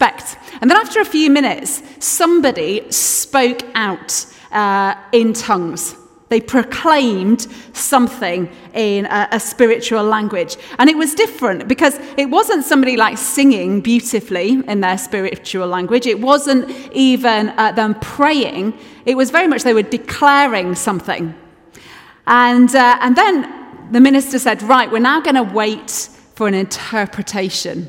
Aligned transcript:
expect. 0.00 0.38
And 0.60 0.70
then 0.70 0.78
after 0.78 1.00
a 1.00 1.04
few 1.04 1.30
minutes, 1.30 1.82
somebody 1.98 2.90
spoke 2.90 3.62
out 3.74 4.26
uh, 4.50 4.94
in 5.12 5.32
tongues. 5.32 5.96
They 6.28 6.40
proclaimed 6.40 7.42
something 7.72 8.48
in 8.72 9.06
a, 9.06 9.28
a, 9.32 9.40
spiritual 9.40 10.04
language. 10.04 10.56
And 10.78 10.88
it 10.88 10.96
was 10.96 11.14
different 11.14 11.66
because 11.66 11.98
it 12.16 12.26
wasn't 12.26 12.64
somebody 12.64 12.96
like 12.96 13.18
singing 13.18 13.80
beautifully 13.80 14.62
in 14.66 14.80
their 14.80 14.96
spiritual 14.96 15.66
language. 15.66 16.06
It 16.06 16.20
wasn't 16.20 16.70
even 16.92 17.48
uh, 17.58 17.72
them 17.72 17.94
praying. 17.96 18.78
It 19.06 19.16
was 19.16 19.30
very 19.30 19.48
much 19.48 19.64
they 19.64 19.74
were 19.74 19.82
declaring 19.82 20.76
something. 20.76 21.34
And, 22.28 22.72
uh, 22.76 22.96
and 23.00 23.16
then 23.16 23.90
the 23.90 24.00
minister 24.00 24.38
said, 24.38 24.62
Right, 24.62 24.88
we're 24.90 25.00
now 25.00 25.20
going 25.20 25.34
to 25.34 25.42
wait 25.42 25.90
for 26.36 26.46
an 26.46 26.54
interpretation. 26.54 27.88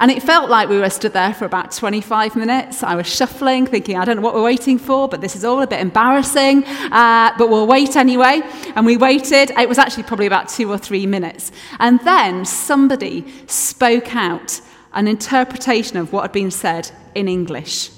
And 0.00 0.10
it 0.10 0.22
felt 0.22 0.48
like 0.48 0.70
we 0.70 0.78
were 0.78 0.88
stood 0.88 1.12
there 1.12 1.34
for 1.34 1.44
about 1.44 1.72
25 1.72 2.34
minutes. 2.34 2.82
I 2.82 2.94
was 2.94 3.06
shuffling, 3.06 3.66
thinking, 3.66 3.98
I 3.98 4.06
don't 4.06 4.16
know 4.16 4.22
what 4.22 4.34
we're 4.34 4.42
waiting 4.42 4.78
for, 4.78 5.08
but 5.08 5.20
this 5.20 5.36
is 5.36 5.44
all 5.44 5.60
a 5.60 5.66
bit 5.66 5.78
embarrassing. 5.78 6.64
Uh, 6.64 7.32
but 7.36 7.50
we'll 7.50 7.66
wait 7.66 7.96
anyway. 7.96 8.40
And 8.74 8.86
we 8.86 8.96
waited. 8.96 9.50
It 9.50 9.68
was 9.68 9.76
actually 9.76 10.04
probably 10.04 10.26
about 10.26 10.48
two 10.48 10.72
or 10.72 10.78
three 10.78 11.06
minutes. 11.06 11.52
And 11.78 12.00
then 12.00 12.46
somebody 12.46 13.26
spoke 13.46 14.16
out 14.16 14.62
an 14.94 15.06
interpretation 15.06 15.98
of 15.98 16.14
what 16.14 16.22
had 16.22 16.32
been 16.32 16.50
said 16.50 16.90
in 17.14 17.28
English. 17.28 17.90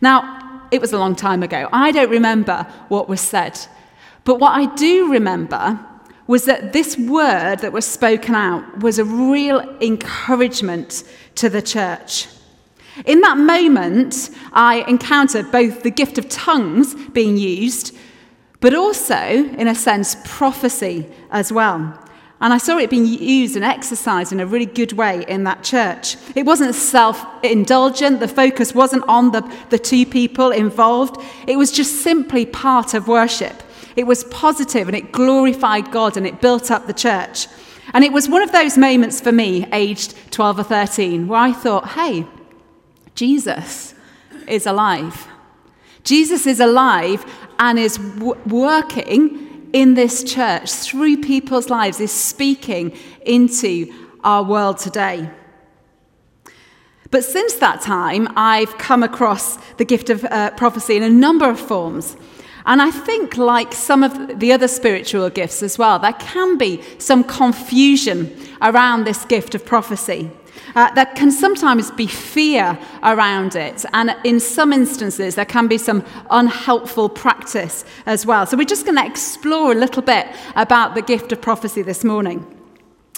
Now, 0.00 0.68
it 0.70 0.80
was 0.80 0.92
a 0.92 0.98
long 0.98 1.16
time 1.16 1.42
ago. 1.42 1.68
I 1.72 1.90
don't 1.90 2.10
remember 2.10 2.64
what 2.88 3.08
was 3.08 3.20
said. 3.20 3.58
But 4.24 4.36
what 4.38 4.52
I 4.52 4.72
do 4.76 5.10
remember 5.10 5.84
was 6.30 6.44
that 6.44 6.72
this 6.72 6.96
word 6.96 7.56
that 7.56 7.72
was 7.72 7.84
spoken 7.84 8.36
out 8.36 8.78
was 8.78 9.00
a 9.00 9.04
real 9.04 9.58
encouragement 9.80 11.02
to 11.34 11.48
the 11.48 11.60
church. 11.60 12.28
In 13.04 13.20
that 13.22 13.36
moment, 13.36 14.30
I 14.52 14.84
encountered 14.86 15.50
both 15.50 15.82
the 15.82 15.90
gift 15.90 16.18
of 16.18 16.28
tongues 16.28 16.94
being 17.08 17.36
used, 17.36 17.96
but 18.60 18.74
also, 18.74 19.16
in 19.16 19.66
a 19.66 19.74
sense, 19.74 20.14
prophecy 20.24 21.08
as 21.32 21.52
well. 21.52 21.98
And 22.40 22.54
I 22.54 22.58
saw 22.58 22.78
it 22.78 22.90
being 22.90 23.06
used 23.06 23.56
and 23.56 23.64
exercised 23.64 24.32
in 24.32 24.38
a 24.38 24.46
really 24.46 24.66
good 24.66 24.92
way 24.92 25.24
in 25.26 25.42
that 25.44 25.64
church. 25.64 26.16
It 26.36 26.46
wasn't 26.46 26.76
self 26.76 27.26
indulgent, 27.42 28.20
the 28.20 28.28
focus 28.28 28.72
wasn't 28.72 29.02
on 29.08 29.32
the, 29.32 29.42
the 29.70 29.80
two 29.80 30.06
people 30.06 30.52
involved, 30.52 31.20
it 31.48 31.56
was 31.56 31.72
just 31.72 32.02
simply 32.02 32.46
part 32.46 32.94
of 32.94 33.08
worship. 33.08 33.64
It 34.00 34.06
was 34.06 34.24
positive 34.24 34.88
and 34.88 34.96
it 34.96 35.12
glorified 35.12 35.92
God 35.92 36.16
and 36.16 36.26
it 36.26 36.40
built 36.40 36.70
up 36.70 36.86
the 36.86 36.94
church. 36.94 37.48
And 37.92 38.02
it 38.02 38.14
was 38.14 38.30
one 38.30 38.40
of 38.40 38.50
those 38.50 38.78
moments 38.78 39.20
for 39.20 39.30
me, 39.30 39.66
aged 39.74 40.14
12 40.30 40.60
or 40.60 40.62
13, 40.62 41.28
where 41.28 41.38
I 41.38 41.52
thought, 41.52 41.88
hey, 41.88 42.26
Jesus 43.14 43.92
is 44.48 44.64
alive. 44.64 45.28
Jesus 46.02 46.46
is 46.46 46.60
alive 46.60 47.30
and 47.58 47.78
is 47.78 47.98
w- 47.98 48.40
working 48.46 49.68
in 49.74 49.92
this 49.92 50.24
church 50.24 50.72
through 50.72 51.18
people's 51.18 51.68
lives, 51.68 52.00
is 52.00 52.10
speaking 52.10 52.96
into 53.26 53.92
our 54.24 54.42
world 54.42 54.78
today. 54.78 55.28
But 57.10 57.22
since 57.22 57.56
that 57.56 57.82
time, 57.82 58.28
I've 58.34 58.78
come 58.78 59.02
across 59.02 59.58
the 59.74 59.84
gift 59.84 60.08
of 60.08 60.24
uh, 60.24 60.52
prophecy 60.52 60.96
in 60.96 61.02
a 61.02 61.10
number 61.10 61.50
of 61.50 61.60
forms. 61.60 62.16
And 62.66 62.82
I 62.82 62.90
think, 62.90 63.36
like 63.36 63.72
some 63.72 64.02
of 64.02 64.38
the 64.38 64.52
other 64.52 64.68
spiritual 64.68 65.30
gifts 65.30 65.62
as 65.62 65.78
well, 65.78 65.98
there 65.98 66.12
can 66.14 66.58
be 66.58 66.82
some 66.98 67.24
confusion 67.24 68.36
around 68.62 69.04
this 69.04 69.24
gift 69.24 69.54
of 69.54 69.64
prophecy. 69.64 70.30
Uh, 70.74 70.92
there 70.94 71.06
can 71.06 71.32
sometimes 71.32 71.90
be 71.90 72.06
fear 72.06 72.78
around 73.02 73.56
it, 73.56 73.84
and 73.92 74.14
in 74.24 74.38
some 74.38 74.72
instances, 74.72 75.34
there 75.34 75.44
can 75.44 75.66
be 75.66 75.78
some 75.78 76.04
unhelpful 76.30 77.08
practice 77.08 77.84
as 78.06 78.24
well. 78.24 78.46
So, 78.46 78.56
we're 78.56 78.64
just 78.64 78.84
going 78.84 78.98
to 78.98 79.06
explore 79.06 79.72
a 79.72 79.74
little 79.74 80.02
bit 80.02 80.28
about 80.54 80.94
the 80.94 81.02
gift 81.02 81.32
of 81.32 81.40
prophecy 81.40 81.82
this 81.82 82.04
morning. 82.04 82.46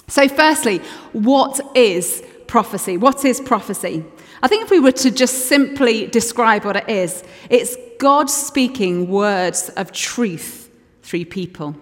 So, 0.07 0.27
firstly, 0.27 0.79
what 1.11 1.59
is 1.75 2.23
prophecy? 2.47 2.97
What 2.97 3.23
is 3.25 3.39
prophecy? 3.39 4.03
I 4.41 4.47
think 4.47 4.63
if 4.63 4.71
we 4.71 4.79
were 4.79 4.91
to 4.91 5.09
just 5.09 5.47
simply 5.47 6.07
describe 6.07 6.65
what 6.65 6.75
it 6.75 6.89
is, 6.89 7.23
it's 7.49 7.77
God 8.03 8.29
speaking 8.29 9.07
words 9.07 9.69
of 9.77 9.93
truth 9.93 10.69
through 11.03 11.23
people. 11.23 11.73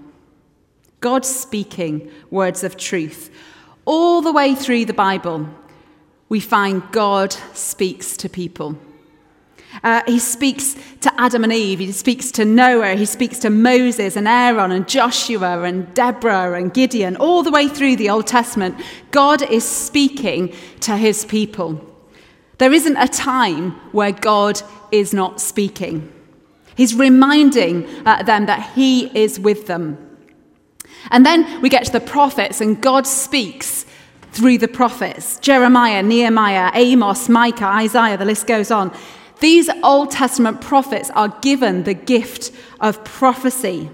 God 0.99 1.25
speaking 1.25 2.11
words 2.29 2.63
of 2.63 2.77
truth. 2.77 3.31
All 3.85 4.21
the 4.21 4.31
way 4.31 4.53
through 4.53 4.85
the 4.85 4.93
Bible, 4.93 5.49
we 6.29 6.39
find 6.39 6.83
God 6.91 7.35
speaks 7.55 8.15
to 8.17 8.29
people. 8.29 8.77
Uh, 9.83 10.03
he 10.05 10.19
speaks 10.19 10.75
to 10.99 11.11
Adam 11.19 11.43
and 11.43 11.51
Eve, 11.51 11.79
he 11.79 11.91
speaks 11.91 12.29
to 12.33 12.45
Noah, 12.45 12.93
he 12.93 13.07
speaks 13.07 13.39
to 13.39 13.49
Moses 13.49 14.15
and 14.15 14.27
Aaron 14.27 14.71
and 14.71 14.87
Joshua 14.87 15.63
and 15.63 15.91
Deborah 15.95 16.53
and 16.53 16.71
Gideon. 16.71 17.15
All 17.15 17.41
the 17.41 17.49
way 17.49 17.67
through 17.67 17.95
the 17.95 18.11
Old 18.11 18.27
Testament, 18.27 18.75
God 19.09 19.41
is 19.41 19.67
speaking 19.67 20.53
to 20.81 20.97
his 20.97 21.25
people. 21.25 21.90
There 22.61 22.73
isn't 22.73 22.97
a 22.97 23.07
time 23.07 23.71
where 23.91 24.11
God 24.11 24.61
is 24.91 25.15
not 25.15 25.41
speaking. 25.41 26.13
He's 26.75 26.93
reminding 26.93 27.87
uh, 28.05 28.21
them 28.21 28.45
that 28.45 28.73
He 28.75 29.07
is 29.19 29.39
with 29.39 29.65
them. 29.65 29.97
And 31.09 31.25
then 31.25 31.59
we 31.61 31.69
get 31.69 31.85
to 31.85 31.91
the 31.91 31.99
prophets, 31.99 32.61
and 32.61 32.79
God 32.79 33.07
speaks 33.07 33.87
through 34.31 34.59
the 34.59 34.67
prophets 34.67 35.39
Jeremiah, 35.39 36.03
Nehemiah, 36.03 36.69
Amos, 36.75 37.27
Micah, 37.29 37.65
Isaiah, 37.65 38.15
the 38.15 38.25
list 38.25 38.45
goes 38.45 38.69
on. 38.69 38.95
These 39.39 39.67
Old 39.81 40.11
Testament 40.11 40.61
prophets 40.61 41.09
are 41.15 41.29
given 41.41 41.81
the 41.81 41.95
gift 41.95 42.51
of 42.79 43.03
prophecy. 43.03 43.89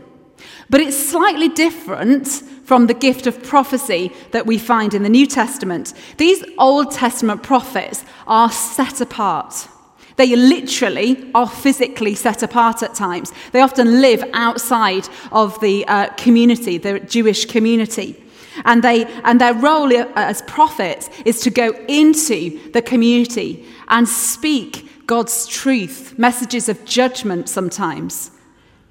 But 0.69 0.81
it's 0.81 0.97
slightly 0.97 1.47
different 1.47 2.43
from 2.67 2.87
the 2.87 2.93
gift 2.93 3.25
of 3.27 3.41
prophecy 3.43 4.11
that 4.31 4.45
we 4.45 4.57
find 4.57 4.93
in 4.93 5.01
the 5.01 5.07
New 5.07 5.25
Testament. 5.25 5.93
These 6.17 6.43
Old 6.57 6.91
Testament 6.91 7.41
prophets 7.41 8.03
are 8.27 8.51
set 8.51 8.99
apart. 8.99 9.69
They 10.17 10.35
literally 10.35 11.31
are 11.33 11.47
physically 11.47 12.13
set 12.13 12.43
apart 12.43 12.83
at 12.83 12.93
times. 12.93 13.31
They 13.53 13.61
often 13.61 14.01
live 14.01 14.21
outside 14.33 15.07
of 15.31 15.57
the 15.61 15.87
uh, 15.87 16.09
community, 16.15 16.77
the 16.77 16.99
Jewish 16.99 17.45
community. 17.45 18.21
And, 18.65 18.83
they, 18.83 19.05
and 19.23 19.39
their 19.39 19.53
role 19.53 19.93
as 20.17 20.41
prophets 20.41 21.09
is 21.23 21.39
to 21.43 21.49
go 21.49 21.71
into 21.87 22.59
the 22.73 22.81
community 22.81 23.65
and 23.87 24.09
speak 24.09 25.07
God's 25.07 25.47
truth, 25.47 26.19
messages 26.19 26.67
of 26.67 26.83
judgment 26.83 27.47
sometimes, 27.47 28.29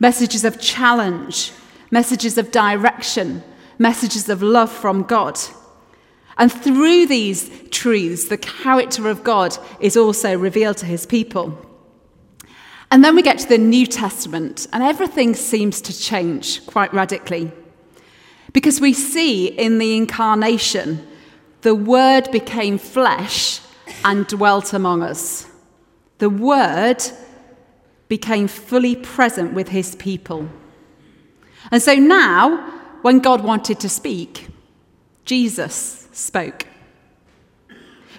messages 0.00 0.46
of 0.46 0.58
challenge, 0.62 1.52
messages 1.90 2.38
of 2.38 2.50
direction, 2.50 3.42
messages 3.78 4.28
of 4.28 4.42
love 4.42 4.70
from 4.70 5.02
God. 5.02 5.38
And 6.38 6.52
through 6.52 7.06
these 7.06 7.50
truths, 7.70 8.28
the 8.28 8.36
character 8.36 9.08
of 9.08 9.24
God 9.24 9.56
is 9.80 9.96
also 9.96 10.36
revealed 10.36 10.76
to 10.78 10.86
his 10.86 11.06
people. 11.06 11.58
And 12.90 13.02
then 13.02 13.16
we 13.16 13.22
get 13.22 13.38
to 13.40 13.48
the 13.48 13.58
New 13.58 13.86
Testament, 13.86 14.66
and 14.72 14.82
everything 14.82 15.34
seems 15.34 15.80
to 15.82 15.98
change 15.98 16.64
quite 16.66 16.92
radically. 16.94 17.50
Because 18.52 18.80
we 18.80 18.92
see 18.92 19.48
in 19.48 19.78
the 19.78 19.96
incarnation, 19.96 21.06
the 21.62 21.74
Word 21.74 22.30
became 22.30 22.78
flesh 22.78 23.60
and 24.04 24.26
dwelt 24.26 24.72
among 24.72 25.02
us. 25.02 25.46
The 26.18 26.30
Word 26.30 27.02
became 28.08 28.46
fully 28.46 28.94
present 28.94 29.52
with 29.52 29.68
his 29.68 29.96
people. 29.96 30.48
And 31.70 31.82
so 31.82 31.94
now, 31.94 32.75
when 33.06 33.20
God 33.20 33.44
wanted 33.44 33.78
to 33.78 33.88
speak, 33.88 34.48
Jesus 35.24 36.08
spoke. 36.10 36.66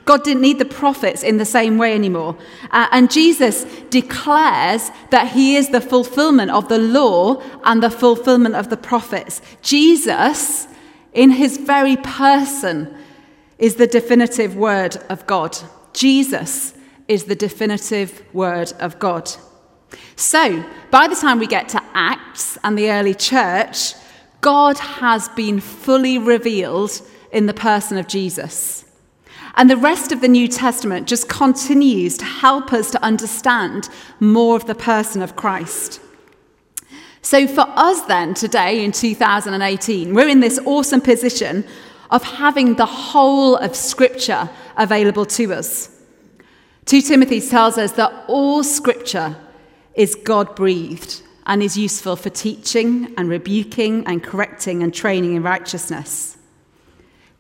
God 0.05 0.23
didn't 0.23 0.43
need 0.43 0.59
the 0.59 0.73
prophets 0.81 1.23
in 1.23 1.35
the 1.35 1.43
same 1.57 1.77
way 1.77 1.93
anymore. 1.93 2.37
Uh, 2.71 2.88
and 2.94 3.12
Jesus 3.12 3.65
declares 3.89 4.89
that 5.09 5.33
he 5.33 5.57
is 5.57 5.71
the 5.71 5.81
fulfillment 5.81 6.51
of 6.51 6.69
the 6.69 6.77
law 6.77 7.44
and 7.65 7.83
the 7.83 7.89
fulfillment 7.89 8.56
of 8.56 8.69
the 8.69 8.77
prophets. 8.77 9.41
Jesus, 9.62 10.69
in 11.12 11.31
his 11.31 11.57
very 11.57 11.97
person, 11.97 12.95
is 13.57 13.75
the 13.75 13.88
definitive 13.88 14.56
word 14.56 14.95
of 15.09 15.27
God. 15.27 15.57
Jesus 15.91 16.73
is 17.09 17.25
the 17.25 17.35
definitive 17.35 18.23
word 18.33 18.71
of 18.79 19.00
God. 19.00 19.29
So, 20.15 20.63
by 20.91 21.09
the 21.09 21.15
time 21.17 21.39
we 21.39 21.47
get 21.47 21.67
to 21.75 21.83
Acts 21.94 22.57
and 22.63 22.77
the 22.77 22.89
early 22.89 23.15
church, 23.15 23.95
God 24.42 24.78
has 24.78 25.30
been 25.30 25.60
fully 25.60 26.18
revealed 26.18 27.01
in 27.31 27.45
the 27.45 27.54
person 27.54 27.98
of 27.98 28.07
Jesus. 28.07 28.86
And 29.56 29.69
the 29.69 29.78
rest 29.78 30.12
of 30.12 30.22
the 30.22 30.28
New 30.28 30.48
Testament 30.48 31.07
just 31.07 31.28
continues 31.28 32.18
to 32.18 32.25
help 32.25 32.72
us 32.72 32.92
to 32.92 33.04
understand 33.04 33.89
more 34.19 34.56
of 34.56 34.68
the 34.68 34.75
person 34.75 35.22
of 35.22 35.36
Christ. 35.36 36.00
So, 37.24 37.48
for 37.48 37.66
us 37.68 38.01
then, 38.04 38.36
today 38.36 38.86
in 38.86 38.92
2018, 38.92 40.13
we're 40.13 40.30
in 40.30 40.39
this 40.39 40.60
awesome 40.66 41.01
position 41.01 41.66
of 42.12 42.24
having 42.24 42.75
the 42.75 42.86
whole 42.86 43.56
of 43.57 43.75
Scripture 43.75 44.50
available 44.78 45.25
to 45.25 45.54
us. 45.54 45.89
2 46.86 47.01
Timothy 47.01 47.42
tells 47.42 47.78
us 47.78 47.92
that 47.94 48.13
all 48.30 48.63
scripture 48.63 49.36
is 49.94 50.16
God 50.16 50.56
breathed 50.56 51.22
and 51.47 51.63
is 51.63 51.77
useful 51.77 52.17
for 52.17 52.29
teaching 52.29 53.13
and 53.17 53.29
rebuking 53.29 54.05
and 54.05 54.21
correcting 54.21 54.83
and 54.83 54.94
training 54.94 55.33
in 55.33 55.41
righteousness. 55.41 56.38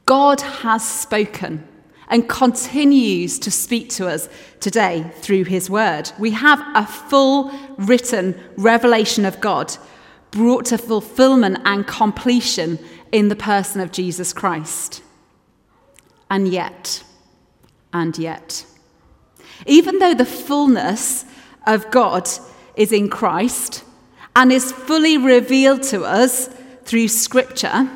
God 0.05 0.39
has 0.39 0.87
spoken 0.87 1.67
and 2.07 2.29
continues 2.29 3.37
to 3.39 3.51
speak 3.51 3.89
to 3.89 4.07
us 4.07 4.29
today 4.61 5.11
through 5.15 5.43
his 5.43 5.69
word. 5.69 6.09
We 6.17 6.31
have 6.31 6.63
a 6.73 6.87
full 6.87 7.51
written 7.77 8.41
revelation 8.55 9.25
of 9.25 9.41
God 9.41 9.75
brought 10.31 10.65
to 10.67 10.77
fulfillment 10.77 11.59
and 11.65 11.85
completion 11.85 12.79
in 13.11 13.27
the 13.27 13.35
person 13.35 13.81
of 13.81 13.91
Jesus 13.91 14.31
Christ. 14.31 15.03
And 16.29 16.47
yet, 16.47 17.03
and 17.91 18.17
yet, 18.17 18.65
even 19.65 19.99
though 19.99 20.13
the 20.13 20.25
fullness 20.25 21.25
of 21.65 21.91
God 21.91 22.29
is 22.77 22.93
in 22.93 23.09
Christ 23.09 23.83
and 24.37 24.51
is 24.51 24.71
fully 24.71 25.17
revealed 25.17 25.81
to 25.81 26.03
us 26.05 26.47
through 26.85 27.07
Scripture, 27.07 27.89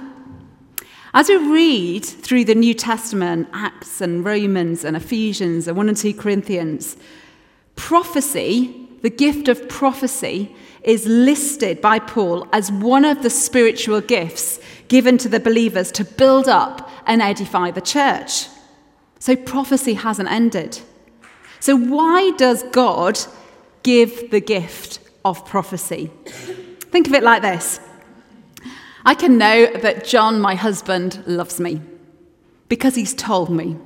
as 1.14 1.30
we 1.30 1.38
read 1.38 2.04
through 2.04 2.46
the 2.46 2.56
New 2.56 2.74
Testament, 2.74 3.48
Acts 3.54 4.02
and 4.02 4.26
Romans 4.26 4.84
and 4.84 4.98
Ephesians 4.98 5.68
and 5.68 5.78
1 5.78 5.90
and 5.90 5.96
2 5.96 6.16
Corinthians, 6.16 6.98
prophecy, 7.76 8.88
the 9.04 9.10
gift 9.12 9.50
of 9.50 9.70
prophecy, 9.70 10.56
is 10.82 11.06
listed 11.06 11.80
by 11.80 12.00
Paul 12.00 12.48
as 12.52 12.72
one 12.72 13.06
of 13.06 13.22
the 13.22 13.30
spiritual 13.30 14.02
gifts 14.02 14.60
given 14.88 15.20
to 15.20 15.30
the 15.30 15.40
believers 15.40 15.92
to 15.92 16.04
build 16.04 16.48
up 16.48 16.90
and 17.06 17.22
edify 17.22 17.70
the 17.70 17.82
church. 17.82 18.48
So 19.20 19.36
prophecy 19.36 19.94
hasn't 19.94 20.32
ended. 20.32 20.80
So, 21.60 21.76
why 21.76 22.32
does 22.38 22.64
God 22.72 23.20
give 23.84 24.32
the 24.32 24.42
gift 24.42 25.01
of 25.24 25.46
prophecy? 25.46 26.12
Think 26.92 27.08
of 27.08 27.14
it 27.14 27.24
like 27.24 27.42
this 27.42 27.80
I 29.06 29.16
can 29.16 29.38
know 29.38 29.72
that 29.78 30.06
John, 30.06 30.40
my 30.40 30.56
husband, 30.56 31.24
loves 31.26 31.60
me 31.60 31.82
because 32.68 32.96
he's 32.96 33.14
told 33.14 33.50
me. 33.50 33.78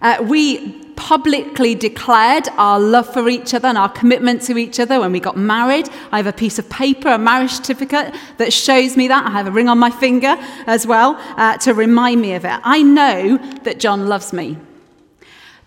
Uh, 0.00 0.24
we 0.26 0.82
publicly 0.94 1.74
declared 1.74 2.48
our 2.56 2.80
love 2.80 3.12
for 3.12 3.28
each 3.28 3.54
other 3.54 3.68
and 3.68 3.76
our 3.76 3.88
commitment 3.88 4.42
to 4.42 4.56
each 4.56 4.80
other 4.80 5.00
when 5.00 5.12
we 5.12 5.20
got 5.20 5.36
married. 5.36 5.88
I 6.10 6.16
have 6.16 6.26
a 6.26 6.32
piece 6.32 6.58
of 6.58 6.68
paper, 6.70 7.08
a 7.08 7.18
marriage 7.18 7.50
certificate 7.50 8.14
that 8.38 8.52
shows 8.52 8.96
me 8.96 9.08
that. 9.08 9.26
I 9.26 9.30
have 9.30 9.46
a 9.46 9.50
ring 9.50 9.68
on 9.68 9.78
my 9.78 9.90
finger 9.90 10.36
as 10.66 10.86
well 10.86 11.16
uh, 11.36 11.58
to 11.58 11.74
remind 11.74 12.20
me 12.20 12.34
of 12.34 12.44
it. 12.44 12.58
I 12.64 12.82
know 12.82 13.36
that 13.64 13.78
John 13.78 14.08
loves 14.08 14.32
me. 14.32 14.58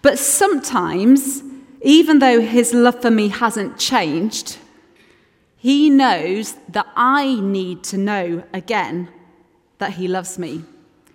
But 0.02 0.20
sometimes, 0.20 1.44
even 1.82 2.20
though 2.20 2.42
his 2.42 2.74
love 2.74 3.02
for 3.02 3.12
me 3.12 3.30
hasn't 3.30 3.78
changed, 3.78 4.58
he 5.66 5.90
knows 5.90 6.58
that 6.70 6.86
I 6.96 7.40
need 7.40 7.84
to 7.86 7.98
know 7.98 8.44
again 8.54 9.10
that 9.80 9.94
He 9.94 10.08
loves 10.08 10.38
me. 10.38 10.64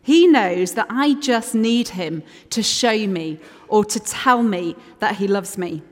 He 0.02 0.26
knows 0.26 0.75
that 0.75 0.88
I 0.91 1.14
just 1.20 1.55
need 1.55 1.91
Him 1.91 2.25
to 2.49 2.61
show 2.61 3.06
me 3.06 3.38
or 3.69 3.85
to 3.85 4.00
tell 4.00 4.43
me 4.43 4.75
that 4.99 5.14
He 5.14 5.29
loves 5.29 5.56
me. 5.56 5.85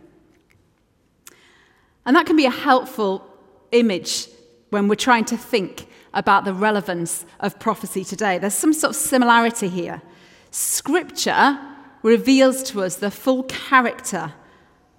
And 2.04 2.16
that 2.16 2.26
can 2.26 2.34
be 2.34 2.46
a 2.46 2.50
helpful 2.50 3.32
image 3.70 4.26
when 4.70 4.88
we're 4.88 4.96
trying 4.96 5.26
to 5.26 5.36
think 5.36 5.86
about 6.12 6.44
the 6.44 6.52
relevance 6.52 7.26
of 7.38 7.60
prophecy 7.60 8.02
today. 8.02 8.38
There's 8.38 8.54
some 8.54 8.72
sort 8.72 8.90
of 8.90 8.96
similarity 8.96 9.68
here. 9.68 10.02
Scripture 10.50 11.60
reveals 12.02 12.64
to 12.64 12.82
us 12.82 12.96
the 12.96 13.12
full 13.12 13.44
character 13.44 14.32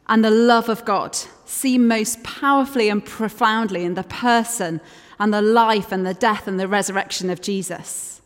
and 0.10 0.26
the 0.26 0.32
love 0.32 0.68
of 0.68 0.84
God 0.84 1.16
seen 1.46 1.88
most 1.88 2.24
powerfully 2.24 2.90
and 2.90 3.06
profoundly 3.06 3.86
in 3.86 3.94
the 3.94 4.04
person 4.04 4.82
and 5.20 5.34
the 5.34 5.42
life 5.42 5.92
and 5.92 6.06
the 6.06 6.14
death 6.16 6.48
and 6.48 6.60
the 6.60 6.68
resurrection 6.68 7.30
of 7.30 7.42
Jesus. 7.42 8.22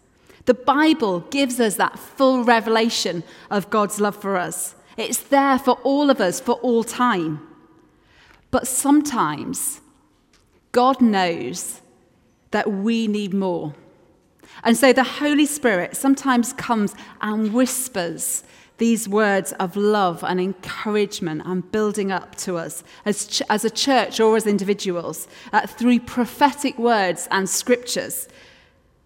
The 0.46 0.54
Bible 0.54 1.22
gives 1.30 1.60
us 1.60 1.76
that 1.76 2.00
full 2.00 2.44
revelation 2.44 3.24
of 3.52 3.70
God's 3.70 4.00
love 4.00 4.16
for 4.16 4.38
us. 4.38 4.76
It's 4.98 5.20
there 5.20 5.60
for 5.60 5.74
all 5.84 6.10
of 6.10 6.22
us 6.22 6.40
for 6.40 6.54
all 6.56 6.84
time. 6.84 7.46
But 8.50 8.68
sometimes 8.68 9.82
God 10.72 11.02
knows 11.02 11.82
that 12.52 12.72
we 12.72 13.08
need 13.08 13.34
more. 13.34 13.74
And 14.64 14.78
so 14.78 14.94
the 14.94 15.04
Holy 15.04 15.46
Spirit 15.46 15.98
sometimes 15.98 16.54
comes 16.54 16.94
and 17.22 17.54
whispers 17.54 18.44
these 18.78 19.08
words 19.08 19.52
of 19.54 19.76
love 19.76 20.24
and 20.24 20.40
encouragement 20.40 21.42
and 21.46 21.72
building 21.72 22.12
up 22.12 22.36
to 22.36 22.58
us 22.58 22.84
as, 23.06 23.28
ch- 23.28 23.42
as 23.50 23.64
a 23.64 23.70
church 23.70 24.20
or 24.20 24.36
as 24.36 24.48
individuals 24.48 25.28
uh, 25.52 25.68
through 25.68 26.00
prophetic 26.00 26.78
words 26.78 27.28
and 27.32 27.48
scriptures 27.48 28.28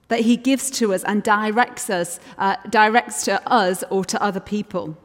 that 0.08 0.22
he 0.22 0.38
gives 0.38 0.72
to 0.72 0.94
us 0.94 1.04
and 1.04 1.22
directs 1.22 1.90
us, 1.90 2.20
uh, 2.38 2.56
directs 2.70 3.26
to 3.26 3.46
us 3.52 3.84
or 3.90 4.06
to 4.06 4.22
other 4.22 4.40
people. 4.40 4.98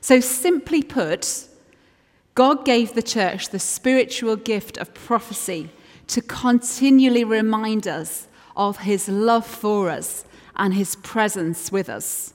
So, 0.00 0.20
simply 0.20 0.82
put, 0.82 1.46
God 2.34 2.64
gave 2.64 2.94
the 2.94 3.02
church 3.02 3.48
the 3.48 3.58
spiritual 3.58 4.36
gift 4.36 4.76
of 4.76 4.92
prophecy 4.94 5.70
to 6.08 6.20
continually 6.20 7.24
remind 7.24 7.86
us 7.86 8.28
of 8.56 8.78
his 8.78 9.08
love 9.08 9.46
for 9.46 9.88
us 9.88 10.24
and 10.56 10.74
his 10.74 10.96
presence 10.96 11.72
with 11.72 11.88
us. 11.88 12.34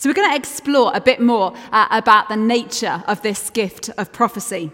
So, 0.00 0.08
we're 0.08 0.14
going 0.14 0.30
to 0.30 0.34
explore 0.34 0.92
a 0.94 1.00
bit 1.00 1.20
more 1.20 1.54
uh, 1.72 1.86
about 1.90 2.30
the 2.30 2.36
nature 2.36 3.04
of 3.06 3.20
this 3.20 3.50
gift 3.50 3.90
of 3.98 4.10
prophecy. 4.14 4.70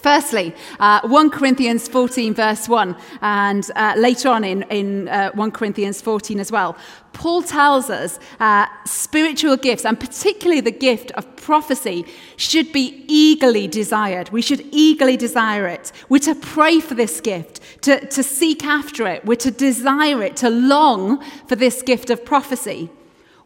Firstly, 0.00 0.52
uh, 0.80 1.06
1 1.06 1.30
Corinthians 1.30 1.86
14, 1.86 2.34
verse 2.34 2.68
1, 2.68 2.96
and 3.20 3.70
uh, 3.76 3.94
later 3.96 4.30
on 4.30 4.42
in, 4.42 4.62
in 4.62 5.08
uh, 5.08 5.30
1 5.34 5.52
Corinthians 5.52 6.00
14 6.00 6.40
as 6.40 6.50
well, 6.50 6.76
Paul 7.12 7.42
tells 7.42 7.88
us 7.88 8.18
uh, 8.40 8.66
spiritual 8.84 9.56
gifts, 9.56 9.84
and 9.84 10.00
particularly 10.00 10.60
the 10.60 10.72
gift 10.72 11.12
of 11.12 11.36
prophecy, 11.36 12.04
should 12.36 12.72
be 12.72 13.04
eagerly 13.06 13.68
desired. 13.68 14.30
We 14.30 14.42
should 14.42 14.66
eagerly 14.72 15.16
desire 15.16 15.68
it. 15.68 15.92
We're 16.08 16.18
to 16.18 16.34
pray 16.34 16.80
for 16.80 16.96
this 16.96 17.20
gift, 17.20 17.60
to, 17.82 18.04
to 18.08 18.24
seek 18.24 18.64
after 18.64 19.06
it. 19.06 19.24
We're 19.24 19.36
to 19.36 19.52
desire 19.52 20.20
it, 20.20 20.34
to 20.38 20.50
long 20.50 21.22
for 21.46 21.54
this 21.54 21.80
gift 21.80 22.10
of 22.10 22.24
prophecy. 22.24 22.90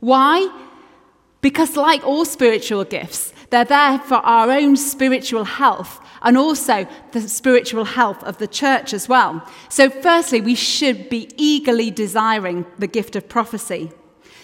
Why? 0.00 0.65
Because, 1.40 1.76
like 1.76 2.04
all 2.04 2.24
spiritual 2.24 2.84
gifts, 2.84 3.32
they're 3.50 3.64
there 3.64 3.98
for 3.98 4.16
our 4.16 4.50
own 4.50 4.76
spiritual 4.76 5.44
health 5.44 6.00
and 6.22 6.36
also 6.36 6.86
the 7.12 7.20
spiritual 7.20 7.84
health 7.84 8.22
of 8.24 8.38
the 8.38 8.48
church 8.48 8.92
as 8.92 9.08
well. 9.08 9.46
So, 9.68 9.88
firstly, 9.88 10.40
we 10.40 10.54
should 10.54 11.08
be 11.08 11.28
eagerly 11.36 11.90
desiring 11.90 12.66
the 12.78 12.86
gift 12.88 13.14
of 13.16 13.28
prophecy. 13.28 13.92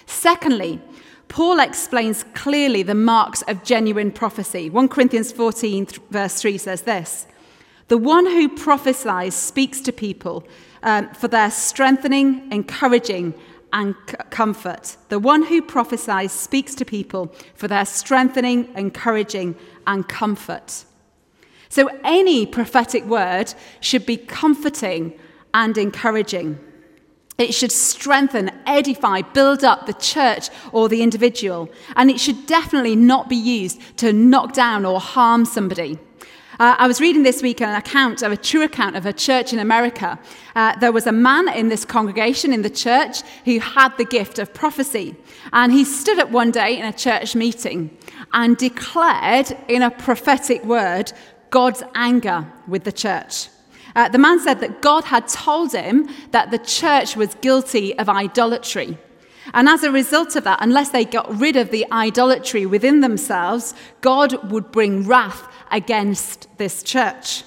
Secondly, 0.07 0.81
Paul 1.29 1.61
explains 1.61 2.25
clearly 2.35 2.83
the 2.83 2.95
marks 2.95 3.41
of 3.49 3.65
genuine 3.65 4.13
prophecy. 4.13 4.69
1 4.69 4.89
Corinthians 4.89 5.33
14, 5.33 5.87
verse 6.11 6.41
3 6.43 6.59
says 6.59 6.83
this 6.83 7.27
The 7.89 7.97
one 7.97 8.27
who 8.27 8.51
prophesies 8.51 9.35
speaks 9.35 9.81
to 9.81 9.93
people 9.93 10.47
um, 10.83 11.09
for 11.15 11.29
their 11.29 11.51
strengthening, 11.51 12.53
encouraging, 12.53 13.33
and 13.73 13.95
comfort. 14.31 14.97
The 15.09 15.19
one 15.19 15.45
who 15.45 15.63
prophesies 15.63 16.33
speaks 16.33 16.75
to 16.77 16.85
people 16.85 17.35
for 17.55 17.69
their 17.69 17.85
strengthening, 17.85 18.69
encouraging, 18.75 19.57
and 19.87 20.09
comfort. 20.09 20.85
So 21.69 21.89
any 22.05 22.45
prophetic 22.45 23.05
word 23.05 23.55
should 23.81 24.05
be 24.05 24.19
comforting 24.19 25.19
and 25.55 25.79
encouraging. 25.79 26.59
It 27.39 27.55
should 27.55 27.73
strengthen, 27.73 28.51
edify, 28.67 29.23
build 29.23 29.65
up 29.65 29.87
the 29.87 29.95
church 29.95 30.51
or 30.71 30.89
the 30.89 31.03
individual. 31.03 31.71
And 31.97 32.11
it 32.11 32.21
should 32.21 32.47
definitely 32.47 32.95
not 32.95 33.29
be 33.29 33.37
used 33.37 33.81
to 33.99 34.13
knock 34.13 34.53
down 34.53 34.85
or 34.85 35.01
harm 35.01 35.45
somebody. 35.45 35.99
Uh, 36.61 36.77
I 36.79 36.87
was 36.87 37.01
reading 37.01 37.23
this 37.23 37.41
week 37.41 37.63
an 37.63 37.75
account 37.75 38.23
of 38.23 38.31
a 38.31 38.37
true 38.37 38.63
account 38.63 38.95
of 38.95 39.07
a 39.07 39.13
church 39.13 39.55
in 39.55 39.59
America. 39.59 40.19
Uh, 40.55 40.77
there 40.81 40.93
was 40.93 41.07
a 41.07 41.13
man 41.13 41.49
in 41.49 41.69
this 41.69 41.87
congregation 41.87 42.53
in 42.53 42.61
the 42.61 42.69
church 42.69 43.23
who 43.47 43.59
had 43.59 43.97
the 43.97 44.05
gift 44.05 44.39
of 44.39 44.53
prophecy. 44.53 45.17
And 45.55 45.73
he 45.73 45.85
stood 45.85 46.19
up 46.19 46.31
one 46.31 46.51
day 46.51 46.79
in 46.79 46.85
a 46.85 46.93
church 46.93 47.35
meeting 47.35 47.97
and 48.35 48.57
declared 48.59 49.57
in 49.67 49.81
a 49.81 49.91
prophetic 49.91 50.63
word 50.63 51.13
God's 51.49 51.83
anger 51.95 52.47
with 52.69 52.85
the 52.85 52.93
church. 52.93 53.49
Uh, 53.97 54.11
the 54.11 54.19
man 54.19 54.39
said 54.39 54.61
that 54.61 54.83
God 54.83 55.05
had 55.05 55.29
told 55.29 55.73
him 55.73 56.09
that 56.33 56.51
the 56.51 56.59
church 56.59 57.17
was 57.17 57.35
guilty 57.37 57.99
of 57.99 58.11
idolatry. 58.11 58.99
And 59.55 59.69
as 59.69 59.83
a 59.83 59.91
result 59.91 60.37
of 60.37 60.45
that, 60.45 60.59
unless 60.63 60.91
they 60.91 61.05
got 61.05 61.35
rid 61.35 61.57
of 61.57 61.71
the 61.71 61.87
idolatry 61.91 62.65
within 62.65 63.01
themselves, 63.01 63.75
God 64.01 64.51
would 64.51 64.71
bring 64.71 65.07
wrath 65.07 65.49
against 65.73 66.47
this 66.59 66.83
church. 66.83 67.45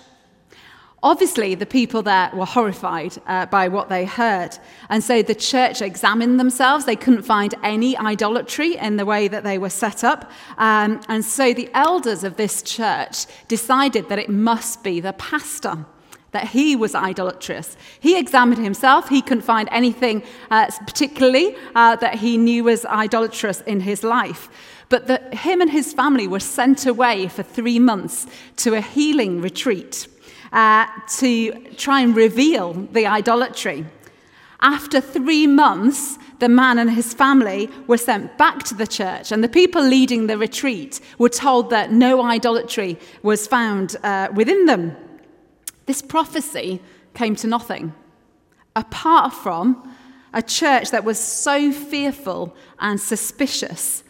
Obviously, 1.03 1.53
the 1.53 1.67
people 1.67 2.01
there 2.01 2.31
were 2.33 2.45
horrified 2.45 3.15
uh, 3.27 3.45
by 3.45 3.67
what 3.67 3.89
they 3.89 4.05
heard. 4.05 4.57
And 4.89 5.03
so 5.03 5.21
the 5.21 5.35
church 5.35 5.83
examined 5.83 6.39
themselves. 6.39 6.85
They 6.85 6.95
couldn't 6.95 7.21
find 7.21 7.53
any 7.61 7.95
idolatry 7.95 8.75
in 8.75 8.97
the 8.97 9.05
way 9.05 9.27
that 9.27 9.43
they 9.43 9.59
were 9.59 9.69
set 9.69 10.03
up. 10.03 10.31
Um, 10.57 10.99
and 11.07 11.23
so 11.23 11.53
the 11.53 11.69
elders 11.75 12.23
of 12.23 12.37
this 12.37 12.63
church 12.63 13.27
decided 13.47 14.09
that 14.09 14.17
it 14.17 14.29
must 14.29 14.83
be 14.83 14.99
the 14.99 15.13
pastor 15.13 15.85
that 16.35 16.49
he 16.49 16.75
was 16.75 16.93
idolatrous. 16.93 17.77
He 17.99 18.19
examined 18.19 18.63
himself. 18.63 19.09
He 19.09 19.21
couldn't 19.21 19.43
find 19.43 19.69
anything 19.71 20.21
uh, 20.51 20.69
particularly 20.85 21.55
uh, 21.73 21.95
that 21.95 22.15
he 22.15 22.37
knew 22.37 22.65
was 22.65 22.85
idolatrous 22.85 23.61
in 23.61 23.79
his 23.79 24.03
life. 24.03 24.49
But 24.89 25.07
that 25.07 25.33
him 25.33 25.61
and 25.61 25.71
his 25.71 25.93
family 25.93 26.27
were 26.27 26.41
sent 26.41 26.85
away 26.85 27.27
for 27.27 27.41
three 27.41 27.79
months 27.79 28.27
to 28.57 28.75
a 28.75 28.81
healing 28.81 29.41
retreat 29.41 30.07
uh, 30.51 30.87
to 31.17 31.51
try 31.75 32.01
and 32.01 32.15
reveal 32.15 32.73
the 32.91 33.07
idolatry. 33.07 33.85
After 34.61 34.99
three 35.01 35.47
months, 35.47 36.17
the 36.39 36.49
man 36.49 36.79
and 36.79 36.89
his 36.89 37.13
family 37.13 37.69
were 37.87 37.97
sent 37.97 38.37
back 38.37 38.63
to 38.63 38.75
the 38.75 38.87
church, 38.87 39.31
and 39.31 39.43
the 39.43 39.49
people 39.49 39.81
leading 39.81 40.27
the 40.27 40.37
retreat 40.37 40.99
were 41.17 41.29
told 41.29 41.69
that 41.69 41.91
no 41.91 42.21
idolatry 42.21 42.97
was 43.23 43.47
found 43.47 43.95
uh, 44.03 44.27
within 44.33 44.65
them. 44.65 44.95
This 45.85 46.01
prophecy 46.01 46.81
came 47.13 47.35
to 47.37 47.47
nothing, 47.47 47.93
apart 48.75 49.33
from 49.33 49.95
a 50.33 50.41
church 50.41 50.91
that 50.91 51.05
was 51.05 51.17
so 51.17 51.71
fearful 51.71 52.55
and 52.79 52.99
suspicious 52.99 54.03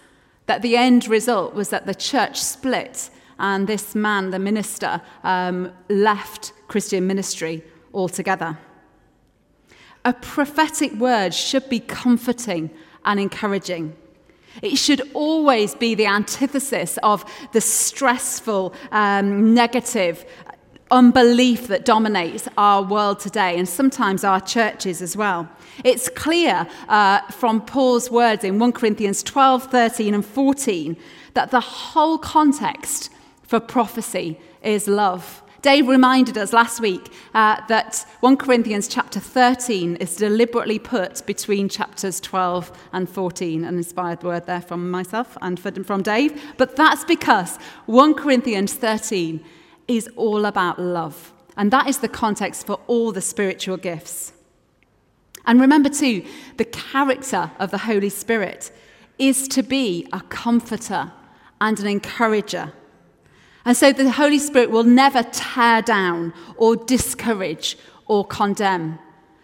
that 0.48 0.62
the 0.62 0.76
end 0.76 1.08
result 1.08 1.54
was 1.54 1.70
that 1.70 1.86
the 1.86 1.96
church 1.96 2.42
split 2.42 3.10
and 3.38 3.68
this 3.68 3.96
man, 3.96 4.32
the 4.32 4.40
minister, 4.40 5.02
um, 5.24 5.72
left 5.90 6.54
Christian 6.68 7.06
ministry 7.06 7.64
altogether. 7.94 8.58
A 10.04 10.14
prophetic 10.14 10.94
word 10.94 11.34
should 11.34 11.68
be 11.68 11.80
comforting 11.80 12.70
and 13.04 13.20
encouraging. 13.20 13.96
It 14.62 14.78
should 14.78 15.02
always 15.14 15.76
be 15.76 15.96
the 15.96 16.06
antithesis 16.06 16.98
of 17.04 17.26
the 17.52 17.62
stressful, 17.62 18.74
um, 18.92 19.54
negative 19.54 20.26
unbelief 20.92 21.68
that 21.68 21.86
dominates 21.86 22.48
our 22.58 22.84
world 22.84 23.20
today 23.20 23.58
and 23.58 23.68
sometimes 23.68 24.24
our 24.24 24.40
churches 24.40 25.02
as 25.02 25.18
well. 25.18 25.50
It's 25.84 26.10
clear 26.10 26.68
uh, 26.88 27.22
from 27.32 27.62
Paul's 27.62 28.12
words 28.12 28.44
in 28.44 28.60
1 28.60 28.72
Corinthians 28.72 29.24
12, 29.24 29.72
13, 29.72 30.14
and 30.14 30.26
14 30.26 30.96
that 31.34 31.52
the 31.52 31.60
whole 31.60 32.18
context 32.18 33.12
for 33.44 33.60
prophecy 33.60 34.40
is 34.64 34.88
love. 34.88 35.42
Dave 35.62 35.88
reminded 35.88 36.38
us 36.38 36.54
last 36.54 36.80
week 36.80 37.12
uh, 37.34 37.60
that 37.68 38.06
1 38.20 38.38
Corinthians 38.38 38.88
chapter 38.88 39.20
13 39.20 39.96
is 39.96 40.16
deliberately 40.16 40.78
put 40.78 41.26
between 41.26 41.68
chapters 41.68 42.20
12 42.20 42.72
and 42.94 43.10
14, 43.10 43.66
an 43.66 43.78
inspired 43.78 44.22
word 44.22 44.46
there 44.46 44.62
from 44.62 44.92
myself 44.92 45.36
and 45.42 45.60
from 45.60 46.04
Dave. 46.04 46.40
But 46.58 46.76
that's 46.76 47.04
because 47.04 47.58
1 47.88 48.14
Corinthians 48.14 48.76
13 48.76 49.44
is 49.88 50.10
all 50.16 50.46
about 50.46 50.80
love. 50.80 51.34
And 51.58 51.72
that 51.72 51.88
is 51.88 52.00
the 52.00 52.08
context 52.08 52.66
for 52.66 52.80
all 52.88 53.12
the 53.12 53.22
spiritual 53.22 53.78
gifts. 53.78 54.34
And 55.46 55.62
remember, 55.62 55.90
too, 55.90 56.26
the 56.58 56.66
character 56.66 57.52
of 57.60 57.72
the 57.72 57.78
Holy 57.78 58.10
Spirit 58.10 58.72
is 59.18 59.48
to 59.50 59.64
be 59.64 60.08
a 60.12 60.22
comforter 60.22 61.12
and 61.62 61.80
an 61.80 61.88
encourager. 61.88 62.74
And 63.64 63.78
so 63.78 63.92
the 63.92 64.12
Holy 64.12 64.40
Spirit 64.40 64.70
will 64.70 64.84
never 64.84 65.24
tear 65.24 65.82
down 65.82 66.34
or 66.58 66.76
discourage 66.76 67.78
or 68.06 68.26
condemn. 68.26 69.00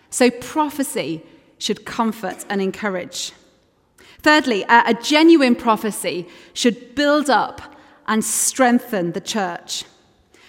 So 0.09 0.29
prophecy 0.29 1.23
should 1.57 1.85
comfort 1.85 2.45
and 2.49 2.61
encourage. 2.61 3.31
Thirdly, 4.19 4.63
a, 4.69 4.93
genuine 5.01 5.55
prophecy 5.55 6.27
should 6.53 6.93
build 6.93 7.29
up 7.29 7.75
and 8.07 8.23
strengthen 8.23 9.13
the 9.13 9.21
church. 9.21 9.85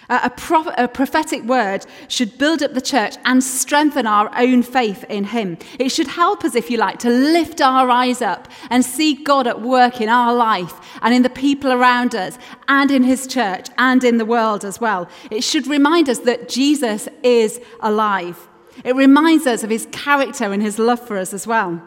A, 0.09 0.29
pro- 0.29 0.73
a, 0.77 0.87
prophetic 0.87 1.43
word 1.43 1.85
should 2.07 2.37
build 2.37 2.61
up 2.61 2.73
the 2.73 2.81
church 2.81 3.15
and 3.25 3.43
strengthen 3.43 4.05
our 4.05 4.29
own 4.37 4.61
faith 4.61 5.05
in 5.09 5.25
Him. 5.25 5.57
It 5.79 5.89
should 5.89 6.07
help 6.07 6.43
us, 6.43 6.55
if 6.55 6.69
you 6.69 6.77
like, 6.77 6.99
to 6.99 7.09
lift 7.09 7.61
our 7.61 7.89
eyes 7.89 8.21
up 8.21 8.47
and 8.69 8.83
see 8.83 9.13
God 9.13 9.47
at 9.47 9.61
work 9.61 10.01
in 10.01 10.09
our 10.09 10.33
life 10.33 10.73
and 11.01 11.13
in 11.13 11.21
the 11.21 11.29
people 11.29 11.71
around 11.71 12.15
us 12.15 12.37
and 12.67 12.91
in 12.91 13.03
His 13.03 13.27
church 13.27 13.67
and 13.77 14.03
in 14.03 14.17
the 14.17 14.25
world 14.25 14.65
as 14.65 14.81
well. 14.81 15.07
It 15.31 15.43
should 15.43 15.67
remind 15.67 16.09
us 16.09 16.19
that 16.19 16.49
Jesus 16.49 17.07
is 17.23 17.61
alive. 17.79 18.49
It 18.83 18.95
reminds 18.95 19.47
us 19.47 19.63
of 19.63 19.69
His 19.69 19.87
character 19.91 20.51
and 20.51 20.61
His 20.61 20.79
love 20.79 21.05
for 21.07 21.17
us 21.17 21.33
as 21.33 21.47
well. 21.47 21.81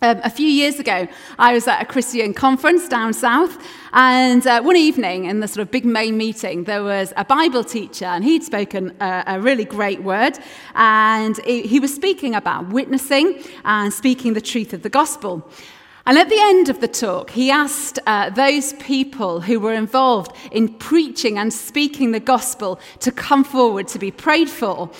Um, 0.00 0.20
a 0.22 0.30
few 0.30 0.46
years 0.46 0.78
ago, 0.78 1.08
I 1.40 1.52
was 1.52 1.66
at 1.66 1.82
a 1.82 1.84
Christian 1.84 2.32
conference 2.32 2.88
down 2.88 3.12
south, 3.12 3.58
and 3.92 4.46
uh, 4.46 4.62
one 4.62 4.76
evening 4.76 5.24
in 5.24 5.40
the 5.40 5.48
sort 5.48 5.60
of 5.60 5.72
big 5.72 5.84
main 5.84 6.16
meeting, 6.16 6.62
there 6.64 6.84
was 6.84 7.12
a 7.16 7.24
Bible 7.24 7.64
teacher, 7.64 8.04
and 8.04 8.22
he'd 8.22 8.44
spoken 8.44 8.94
a, 9.00 9.24
a 9.26 9.40
really 9.40 9.64
great 9.64 10.04
word, 10.04 10.38
and 10.76 11.40
he, 11.44 11.62
he 11.62 11.80
was 11.80 11.92
speaking 11.92 12.36
about 12.36 12.68
witnessing 12.68 13.42
and 13.64 13.92
speaking 13.92 14.34
the 14.34 14.40
truth 14.40 14.72
of 14.72 14.84
the 14.84 14.88
gospel. 14.88 15.44
And 16.06 16.16
at 16.16 16.28
the 16.28 16.40
end 16.42 16.68
of 16.68 16.80
the 16.80 16.86
talk, 16.86 17.30
he 17.30 17.50
asked 17.50 17.98
uh, 18.06 18.30
those 18.30 18.74
people 18.74 19.40
who 19.40 19.58
were 19.58 19.74
involved 19.74 20.30
in 20.52 20.68
preaching 20.74 21.38
and 21.38 21.52
speaking 21.52 22.12
the 22.12 22.20
gospel 22.20 22.78
to 23.00 23.10
come 23.10 23.42
forward 23.42 23.88
to 23.88 23.98
be 23.98 24.12
prayed 24.12 24.48
for. 24.48 24.90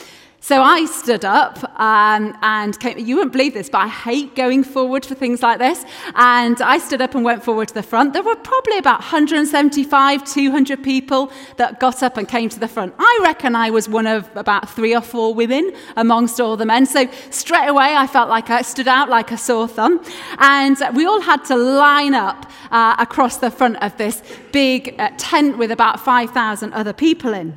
So 0.41 0.63
I 0.63 0.87
stood 0.87 1.25
up 1.25 1.59
um, 1.81 2.37
and 2.43 2.79
came, 2.79 2.97
you 2.99 3.17
wouldn't 3.17 3.33
believe 3.33 3.55
this, 3.55 3.69
but 3.69 3.79
I 3.79 3.89
hate 3.89 4.37
going 4.37 4.63
forward 4.63 5.05
for 5.05 5.15
things 5.15 5.43
like 5.43 5.59
this. 5.59 5.85
And 6.15 6.63
I 6.63 6.79
stood 6.79 7.03
up 7.03 7.17
and 7.17 7.25
went 7.25 7.43
forward 7.43 7.69
to 7.69 7.75
the 7.75 7.83
front. 7.83 8.13
There 8.13 8.23
were 8.23 8.37
probably 8.37 8.79
about 8.79 9.01
175, 9.01 10.25
200 10.25 10.83
people 10.83 11.33
that 11.57 11.81
got 11.81 12.05
up 12.05 12.17
and 12.17 12.29
came 12.29 12.49
to 12.51 12.61
the 12.61 12.69
front. 12.69 12.95
I 12.99 13.21
reckon 13.23 13.57
I 13.57 13.71
was 13.71 13.89
one 13.89 14.07
of 14.07 14.31
about 14.37 14.71
three 14.71 14.95
or 14.95 15.01
four 15.01 15.35
women 15.35 15.73
amongst 15.97 16.41
all 16.41 16.57
the 16.57 16.67
men. 16.67 16.87
So 16.87 17.09
straight 17.31 17.67
away, 17.67 17.97
I 17.97 18.07
felt 18.07 18.29
like 18.29 18.49
I 18.49 18.63
stood 18.63 18.89
out 18.89 19.09
like 19.09 19.33
a 19.33 19.39
sore 19.39 19.67
thumb. 19.67 20.01
And 20.39 20.79
we 20.95 21.05
all 21.05 21.21
had 21.21 21.45
to 21.47 21.57
line 21.57 22.15
up 22.15 22.51
uh, 22.71 22.95
across 22.99 23.39
the 23.39 23.51
front 23.51 23.83
of 23.83 23.97
this 23.99 24.23
big 24.53 24.95
uh, 25.01 25.11
tent 25.19 25.59
with 25.59 25.73
about 25.73 25.99
5,000 25.99 26.73
other 26.73 26.93
people 26.93 27.35
in. 27.35 27.57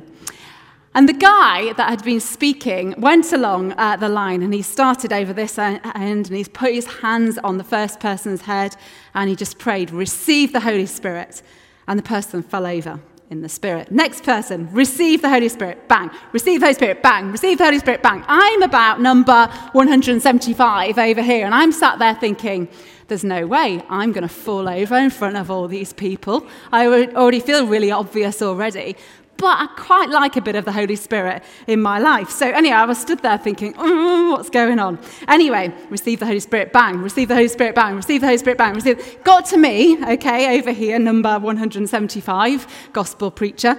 And 0.94 1.08
the 1.08 1.14
guy 1.14 1.72
that 1.72 1.88
had 1.88 2.04
been 2.04 2.20
speaking 2.20 2.94
went 2.98 3.32
along 3.32 3.72
uh, 3.78 3.96
the 3.96 4.10
line 4.10 4.42
and 4.42 4.52
he 4.52 4.60
started 4.60 5.10
over 5.10 5.32
this 5.32 5.58
end 5.58 5.80
and 5.84 6.26
he's 6.26 6.48
put 6.48 6.74
his 6.74 6.86
hands 6.86 7.38
on 7.38 7.56
the 7.56 7.64
first 7.64 7.98
person's 7.98 8.42
head 8.42 8.76
and 9.14 9.30
he 9.30 9.36
just 9.36 9.58
prayed, 9.58 9.90
Receive 9.90 10.52
the 10.52 10.60
Holy 10.60 10.84
Spirit. 10.84 11.42
And 11.88 11.98
the 11.98 12.02
person 12.02 12.42
fell 12.42 12.66
over 12.66 13.00
in 13.30 13.40
the 13.40 13.48
Spirit. 13.48 13.90
Next 13.90 14.22
person, 14.22 14.68
receive 14.72 15.22
the 15.22 15.30
Holy 15.30 15.48
Spirit, 15.48 15.88
bang. 15.88 16.10
Receive 16.32 16.60
the 16.60 16.66
Holy 16.66 16.74
Spirit, 16.74 17.02
bang. 17.02 17.32
Receive 17.32 17.56
the 17.56 17.64
Holy 17.64 17.78
Spirit, 17.78 18.02
bang. 18.02 18.22
I'm 18.28 18.62
about 18.62 19.00
number 19.00 19.48
175 19.72 20.98
over 20.98 21.22
here, 21.22 21.46
and 21.46 21.54
I'm 21.54 21.72
sat 21.72 21.98
there 21.98 22.14
thinking, 22.14 22.68
there's 23.08 23.24
no 23.24 23.46
way 23.46 23.82
I'm 23.88 24.12
going 24.12 24.22
to 24.22 24.28
fall 24.28 24.68
over 24.68 24.96
in 24.96 25.10
front 25.10 25.36
of 25.36 25.50
all 25.50 25.66
these 25.66 25.92
people. 25.92 26.46
I 26.70 26.86
already 26.86 27.40
feel 27.40 27.66
really 27.66 27.90
obvious 27.90 28.42
already 28.42 28.96
but 29.42 29.58
I 29.58 29.66
quite 29.76 30.08
like 30.08 30.36
a 30.36 30.40
bit 30.40 30.54
of 30.54 30.64
the 30.64 30.70
Holy 30.70 30.94
Spirit 30.94 31.42
in 31.66 31.82
my 31.82 31.98
life. 31.98 32.30
So, 32.30 32.48
anyway, 32.48 32.76
I 32.76 32.84
was 32.84 32.96
stood 32.98 33.18
there 33.18 33.36
thinking, 33.36 33.74
mm, 33.74 34.30
what's 34.30 34.48
going 34.48 34.78
on? 34.78 35.00
Anyway, 35.26 35.74
receive 35.90 36.20
the 36.20 36.26
Holy 36.26 36.38
Spirit, 36.38 36.72
bang, 36.72 36.98
receive 36.98 37.26
the 37.26 37.34
Holy 37.34 37.48
Spirit, 37.48 37.74
bang, 37.74 37.96
receive 37.96 38.20
the 38.20 38.28
Holy 38.28 38.38
Spirit, 38.38 38.56
bang, 38.56 38.72
receive. 38.72 39.18
Got 39.24 39.46
to 39.46 39.58
me, 39.58 40.02
okay, 40.04 40.60
over 40.60 40.70
here, 40.70 40.96
number 41.00 41.40
175, 41.40 42.90
gospel 42.92 43.32
preacher, 43.32 43.76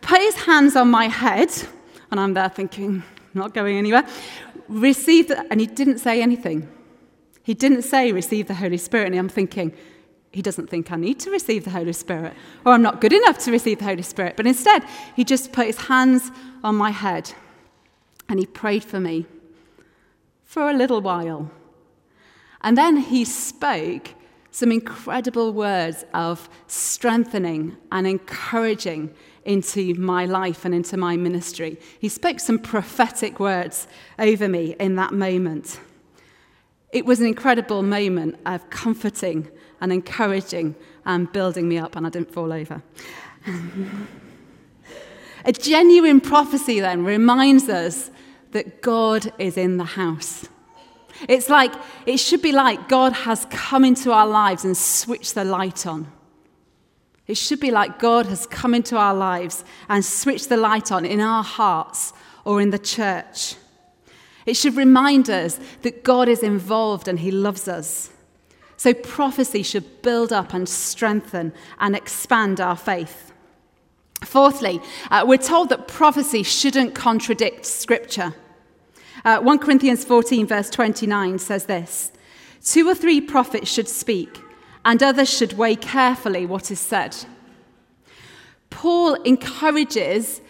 put 0.00 0.20
his 0.20 0.36
hands 0.36 0.74
on 0.74 0.90
my 0.90 1.08
head, 1.08 1.50
and 2.10 2.18
I'm 2.18 2.32
there 2.32 2.48
thinking, 2.48 3.02
not 3.34 3.52
going 3.52 3.76
anywhere. 3.76 4.06
Receive, 4.68 5.28
the, 5.28 5.46
and 5.50 5.60
he 5.60 5.66
didn't 5.66 5.98
say 5.98 6.22
anything. 6.22 6.66
He 7.42 7.52
didn't 7.52 7.82
say, 7.82 8.10
receive 8.10 8.48
the 8.48 8.54
Holy 8.54 8.78
Spirit, 8.78 9.08
and 9.08 9.16
I'm 9.16 9.28
thinking, 9.28 9.74
he 10.34 10.42
doesn't 10.42 10.68
think 10.68 10.90
I 10.90 10.96
need 10.96 11.20
to 11.20 11.30
receive 11.30 11.64
the 11.64 11.70
Holy 11.70 11.92
Spirit 11.92 12.34
or 12.66 12.72
I'm 12.72 12.82
not 12.82 13.00
good 13.00 13.12
enough 13.12 13.38
to 13.44 13.52
receive 13.52 13.78
the 13.78 13.84
Holy 13.84 14.02
Spirit. 14.02 14.36
But 14.36 14.48
instead, 14.48 14.84
he 15.14 15.22
just 15.22 15.52
put 15.52 15.66
his 15.66 15.78
hands 15.82 16.32
on 16.64 16.74
my 16.74 16.90
head 16.90 17.32
and 18.28 18.40
he 18.40 18.46
prayed 18.46 18.82
for 18.82 18.98
me 18.98 19.26
for 20.42 20.68
a 20.68 20.74
little 20.74 21.00
while. 21.00 21.52
And 22.62 22.76
then 22.76 22.96
he 22.96 23.24
spoke 23.24 24.08
some 24.50 24.72
incredible 24.72 25.52
words 25.52 26.04
of 26.14 26.48
strengthening 26.66 27.76
and 27.92 28.06
encouraging 28.06 29.14
into 29.44 29.94
my 29.94 30.24
life 30.24 30.64
and 30.64 30.74
into 30.74 30.96
my 30.96 31.16
ministry. 31.16 31.78
He 32.00 32.08
spoke 32.08 32.40
some 32.40 32.58
prophetic 32.58 33.38
words 33.38 33.86
over 34.18 34.48
me 34.48 34.74
in 34.80 34.96
that 34.96 35.12
moment. 35.12 35.78
It 36.92 37.04
was 37.04 37.20
an 37.20 37.26
incredible 37.26 37.82
moment 37.82 38.40
of 38.46 38.68
comforting 38.70 39.48
and 39.84 39.92
encouraging 39.92 40.74
and 41.04 41.30
building 41.30 41.68
me 41.68 41.76
up, 41.76 41.94
and 41.94 42.06
I 42.06 42.10
didn't 42.10 42.32
fall 42.32 42.54
over. 42.54 42.82
A 45.44 45.52
genuine 45.52 46.22
prophecy 46.22 46.80
then 46.80 47.04
reminds 47.04 47.68
us 47.68 48.10
that 48.52 48.80
God 48.80 49.30
is 49.38 49.58
in 49.58 49.76
the 49.76 49.84
house. 49.84 50.48
It's 51.28 51.50
like, 51.50 51.74
it 52.06 52.16
should 52.16 52.40
be 52.40 52.52
like 52.52 52.88
God 52.88 53.12
has 53.12 53.46
come 53.50 53.84
into 53.84 54.10
our 54.10 54.26
lives 54.26 54.64
and 54.64 54.74
switched 54.74 55.34
the 55.34 55.44
light 55.44 55.86
on. 55.86 56.10
It 57.26 57.36
should 57.36 57.60
be 57.60 57.70
like 57.70 57.98
God 57.98 58.24
has 58.26 58.46
come 58.46 58.72
into 58.72 58.96
our 58.96 59.14
lives 59.14 59.64
and 59.90 60.02
switched 60.02 60.48
the 60.48 60.56
light 60.56 60.90
on 60.90 61.04
in 61.04 61.20
our 61.20 61.44
hearts 61.44 62.14
or 62.46 62.62
in 62.62 62.70
the 62.70 62.78
church. 62.78 63.56
It 64.46 64.54
should 64.54 64.76
remind 64.76 65.28
us 65.28 65.60
that 65.82 66.04
God 66.04 66.26
is 66.26 66.42
involved 66.42 67.06
and 67.06 67.18
He 67.18 67.30
loves 67.30 67.68
us. 67.68 68.10
So 68.76 68.92
prophecy 68.92 69.62
should 69.62 70.02
build 70.02 70.32
up 70.32 70.52
and 70.52 70.68
strengthen 70.68 71.52
and 71.78 71.94
expand 71.94 72.60
our 72.60 72.76
faith. 72.76 73.32
Fourthly, 74.22 74.80
uh, 75.10 75.24
we're 75.26 75.38
told 75.38 75.68
that 75.68 75.88
prophecy 75.88 76.42
shouldn't 76.42 76.94
contradict 76.94 77.66
Scripture. 77.66 78.34
Uh, 79.24 79.40
1 79.40 79.58
Corinthians 79.58 80.04
14, 80.04 80.46
verse 80.46 80.70
29 80.70 81.38
says 81.38 81.66
this 81.66 82.12
Two 82.62 82.88
or 82.88 82.94
three 82.94 83.20
prophets 83.20 83.70
should 83.70 83.88
speak, 83.88 84.40
and 84.84 85.02
others 85.02 85.30
should 85.30 85.54
weigh 85.54 85.76
carefully 85.76 86.46
what 86.46 86.70
is 86.70 86.80
said. 86.80 87.16
Paul 88.70 89.14
encourages 89.22 90.40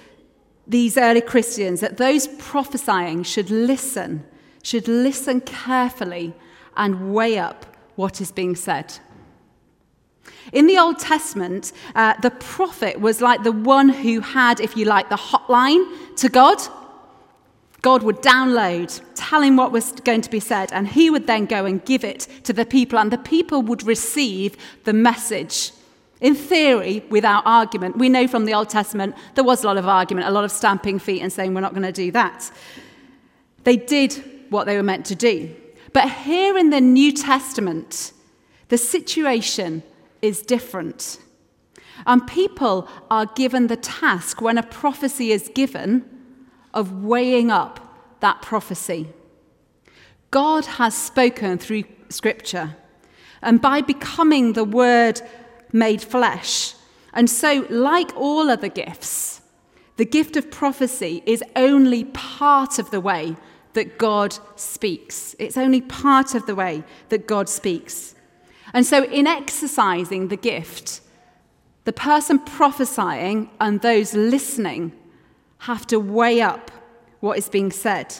these 0.66 0.96
early 0.96 1.20
Christians 1.20 1.80
that 1.80 1.98
those 1.98 2.26
prophesying 2.26 3.22
should 3.22 3.50
listen, 3.50 4.24
should 4.62 4.88
listen 4.88 5.40
carefully 5.42 6.34
and 6.76 7.12
weigh 7.12 7.38
up 7.38 7.73
what 7.96 8.20
is 8.20 8.32
being 8.32 8.56
said. 8.56 8.94
In 10.52 10.66
the 10.66 10.78
Old 10.78 10.98
Testament, 10.98 11.72
uh, 11.94 12.14
the 12.20 12.30
prophet 12.30 13.00
was 13.00 13.20
like 13.20 13.42
the 13.42 13.52
one 13.52 13.88
who 13.88 14.20
had, 14.20 14.60
if 14.60 14.76
you 14.76 14.84
like, 14.84 15.08
the 15.08 15.16
hotline 15.16 15.84
to 16.16 16.28
God. 16.28 16.58
God 17.82 18.02
would 18.02 18.22
download, 18.22 19.02
tell 19.14 19.42
him 19.42 19.56
what 19.56 19.70
was 19.70 19.92
going 19.92 20.22
to 20.22 20.30
be 20.30 20.40
said, 20.40 20.72
and 20.72 20.88
he 20.88 21.10
would 21.10 21.26
then 21.26 21.44
go 21.44 21.66
and 21.66 21.84
give 21.84 22.02
it 22.02 22.26
to 22.44 22.52
the 22.52 22.64
people, 22.64 22.98
and 22.98 23.10
the 23.10 23.18
people 23.18 23.60
would 23.62 23.82
receive 23.82 24.56
the 24.84 24.92
message. 24.94 25.72
In 26.20 26.34
theory, 26.34 27.04
without 27.10 27.42
argument. 27.44 27.98
We 27.98 28.08
know 28.08 28.26
from 28.26 28.46
the 28.46 28.54
Old 28.54 28.70
Testament 28.70 29.14
there 29.34 29.44
was 29.44 29.62
a 29.62 29.66
lot 29.66 29.76
of 29.76 29.86
argument, 29.86 30.26
a 30.26 30.30
lot 30.30 30.44
of 30.44 30.50
stamping 30.50 30.98
feet 30.98 31.20
and 31.20 31.30
saying, 31.30 31.52
we're 31.52 31.60
not 31.60 31.74
going 31.74 31.82
to 31.82 31.92
do 31.92 32.10
that. 32.12 32.50
They 33.64 33.76
did 33.76 34.14
what 34.48 34.64
they 34.64 34.76
were 34.76 34.82
meant 34.82 35.04
to 35.06 35.14
do. 35.14 35.54
But 35.94 36.10
here 36.10 36.58
in 36.58 36.70
the 36.70 36.80
New 36.80 37.12
Testament, 37.12 38.12
the 38.68 38.76
situation 38.76 39.84
is 40.20 40.42
different. 40.42 41.18
And 42.04 42.26
people 42.26 42.88
are 43.10 43.26
given 43.26 43.68
the 43.68 43.76
task, 43.76 44.42
when 44.42 44.58
a 44.58 44.64
prophecy 44.64 45.30
is 45.30 45.50
given, 45.54 46.04
of 46.74 47.04
weighing 47.04 47.52
up 47.52 47.80
that 48.20 48.42
prophecy. 48.42 49.08
God 50.32 50.64
has 50.64 50.96
spoken 50.96 51.58
through 51.58 51.84
Scripture, 52.08 52.76
and 53.40 53.62
by 53.62 53.80
becoming 53.80 54.54
the 54.54 54.64
Word 54.64 55.20
made 55.72 56.02
flesh. 56.02 56.74
And 57.12 57.30
so, 57.30 57.66
like 57.70 58.14
all 58.16 58.50
other 58.50 58.68
gifts, 58.68 59.42
the 59.96 60.04
gift 60.04 60.36
of 60.36 60.50
prophecy 60.50 61.22
is 61.24 61.44
only 61.54 62.02
part 62.06 62.80
of 62.80 62.90
the 62.90 63.00
way 63.00 63.36
that 63.74 63.98
God 63.98 64.36
speaks. 64.56 65.36
It's 65.38 65.56
only 65.56 65.80
part 65.80 66.34
of 66.34 66.46
the 66.46 66.54
way 66.54 66.82
that 67.10 67.26
God 67.26 67.48
speaks. 67.48 68.14
And 68.72 68.84
so, 68.84 69.04
in 69.04 69.26
exercising 69.26 70.28
the 70.28 70.36
gift, 70.36 71.00
the 71.84 71.92
person 71.92 72.38
prophesying 72.38 73.50
and 73.60 73.80
those 73.80 74.14
listening 74.14 74.92
have 75.58 75.86
to 75.88 76.00
weigh 76.00 76.40
up 76.40 76.70
what 77.20 77.38
is 77.38 77.48
being 77.48 77.70
said. 77.70 78.14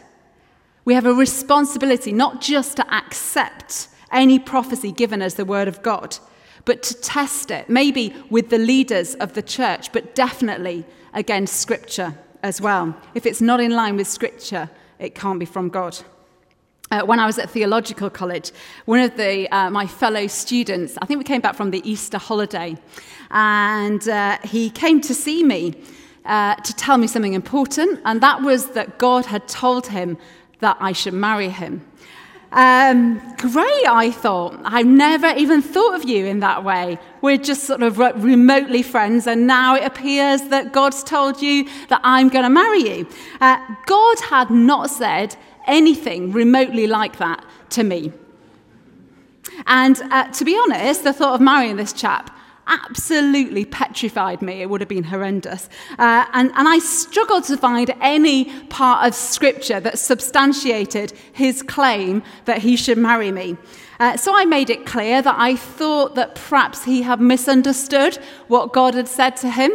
We 0.85 0.95
have 0.95 1.07
a 1.07 1.15
responsibility 1.15 2.13
not 2.13 2.41
just 2.41 2.77
to 2.77 2.95
accept 2.95 3.89
any 4.13 4.39
prophecy 4.39 4.93
given 4.93 5.23
as 5.23 5.35
the 5.35 5.45
word 5.45 5.67
of 5.67 5.83
God, 5.83 6.19
but 6.65 6.83
to 6.85 6.95
test 6.95 7.51
it, 7.51 7.69
maybe 7.69 8.15
with 8.31 8.51
the 8.51 8.59
leaders 8.59 9.15
of 9.17 9.33
the 9.33 9.43
church, 9.43 9.93
but 9.93 10.15
definitely 10.15 10.85
against 11.13 11.57
Scripture 11.57 12.15
as 12.43 12.61
well. 12.61 12.97
If 13.15 13.27
it's 13.27 13.41
not 13.41 13.61
in 13.61 13.73
line 13.73 13.97
with 13.97 14.07
Scripture, 14.07 14.71
it 14.99 15.15
can't 15.15 15.39
be 15.39 15.47
from 15.47 15.69
God. 15.69 15.99
Uh, 16.91 17.03
when 17.03 17.19
I 17.19 17.27
was 17.27 17.39
at 17.39 17.51
theological 17.51 18.11
college, 18.11 18.53
one 18.85 19.01
of 19.01 19.17
the, 19.17 19.49
uh, 19.51 19.71
my 19.71 19.87
fellow 19.87 20.27
students, 20.27 20.97
I 21.01 21.07
think 21.07 21.19
we 21.19 21.25
came 21.25 21.41
back 21.41 21.55
from 21.55 21.71
the 21.71 21.83
Easter 21.89 22.19
holiday, 22.19 22.77
and 23.31 24.07
uh, 24.09 24.39
he 24.45 24.71
came 24.71 25.01
to 25.01 25.15
see 25.15 25.43
me 25.43 25.75
uh, 26.25 26.55
to 26.57 26.73
tell 26.75 26.99
me 26.99 27.07
something 27.07 27.35
important, 27.35 28.01
and 28.05 28.21
that 28.21 28.43
was 28.43 28.71
that 28.71 28.99
God 28.99 29.27
had 29.27 29.49
told 29.49 29.87
him 29.87 30.19
that 30.61 30.77
I 30.81 30.93
should 30.93 31.15
marry 31.15 31.49
him. 31.49 31.85
Um, 32.55 33.19
great, 33.39 33.89
I 33.89 34.13
thought. 34.13 34.61
I've 34.65 34.87
never 34.87 35.27
even 35.37 35.61
thought 35.61 35.97
of 35.97 36.09
you 36.09 36.25
in 36.25 36.39
that 36.39 36.63
way. 36.63 37.01
We're 37.21 37.37
just 37.37 37.65
sort 37.65 37.83
of 37.83 37.99
remotely 37.99 38.83
friends, 38.83 39.27
and 39.27 39.49
now 39.49 39.75
it 39.75 39.83
appears 39.83 40.43
that 40.45 40.73
God's 40.73 41.03
told 41.03 41.43
you 41.43 41.69
that 41.89 42.01
I'm 42.05 42.29
going 42.29 42.45
to 42.45 42.51
marry 42.51 42.79
you. 42.79 43.09
Uh, 43.41 43.59
God 43.87 44.21
had 44.21 44.51
not 44.51 44.89
said 44.89 45.35
anything 45.67 46.31
remotely 46.31 46.87
like 46.87 47.19
that 47.19 47.45
to 47.71 47.83
me. 47.83 48.13
And 49.67 50.01
uh, 50.13 50.31
to 50.31 50.45
be 50.45 50.57
honest, 50.57 51.03
the 51.03 51.13
thought 51.13 51.35
of 51.35 51.41
marrying 51.41 51.75
this 51.75 51.93
chap 51.93 52.31
absolutely 52.67 53.65
petrified 53.65 54.43
me. 54.43 54.63
It 54.63 54.71
would 54.71 54.81
have 54.81 54.89
been 54.89 55.05
horrendous. 55.05 55.69
Uh, 55.99 56.25
and, 56.33 56.51
and 56.55 56.69
I 56.69 56.79
struggled 56.79 57.45
to 57.45 57.57
find 57.57 57.95
any 58.01 58.47
part 58.67 59.07
of 59.07 59.15
scripture 59.15 59.81
that 59.81 59.99
substantiated 59.99 61.13
his 61.33 61.63
claim 61.63 62.23
that 62.45 62.59
he 62.59 62.77
should 62.77 62.99
marry 62.99 63.31
me. 63.31 63.57
Uh, 64.01 64.17
so 64.17 64.37
I 64.37 64.45
made 64.45 64.71
it 64.71 64.87
clear 64.87 65.23
that 65.23 65.37
I 65.39 65.57
thought 65.57 66.15
that 66.17 66.35
perhaps 66.35 66.85
he 66.85 67.03
had 67.03 67.21
misunderstood 67.21 68.17
what 68.49 68.73
God 68.73 68.95
had 68.95 69.09
said 69.09 69.37
to 69.39 69.51
him. 69.51 69.71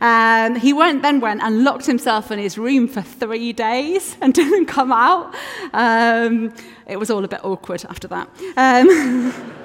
Um, 0.00 0.56
he 0.56 0.72
went, 0.72 1.02
then 1.02 1.20
went 1.20 1.42
and 1.42 1.62
locked 1.62 1.86
himself 1.86 2.30
in 2.30 2.38
his 2.38 2.56
room 2.56 2.88
for 2.88 3.02
three 3.02 3.52
days 3.52 4.16
and 4.20 4.32
didn't 4.32 4.66
come 4.66 4.92
out. 4.92 5.34
Um, 5.72 6.52
it 6.86 6.98
was 6.98 7.10
all 7.10 7.24
a 7.24 7.28
bit 7.28 7.44
awkward 7.44 7.84
after 7.88 8.08
that. 8.08 8.28
Um, 8.56 9.54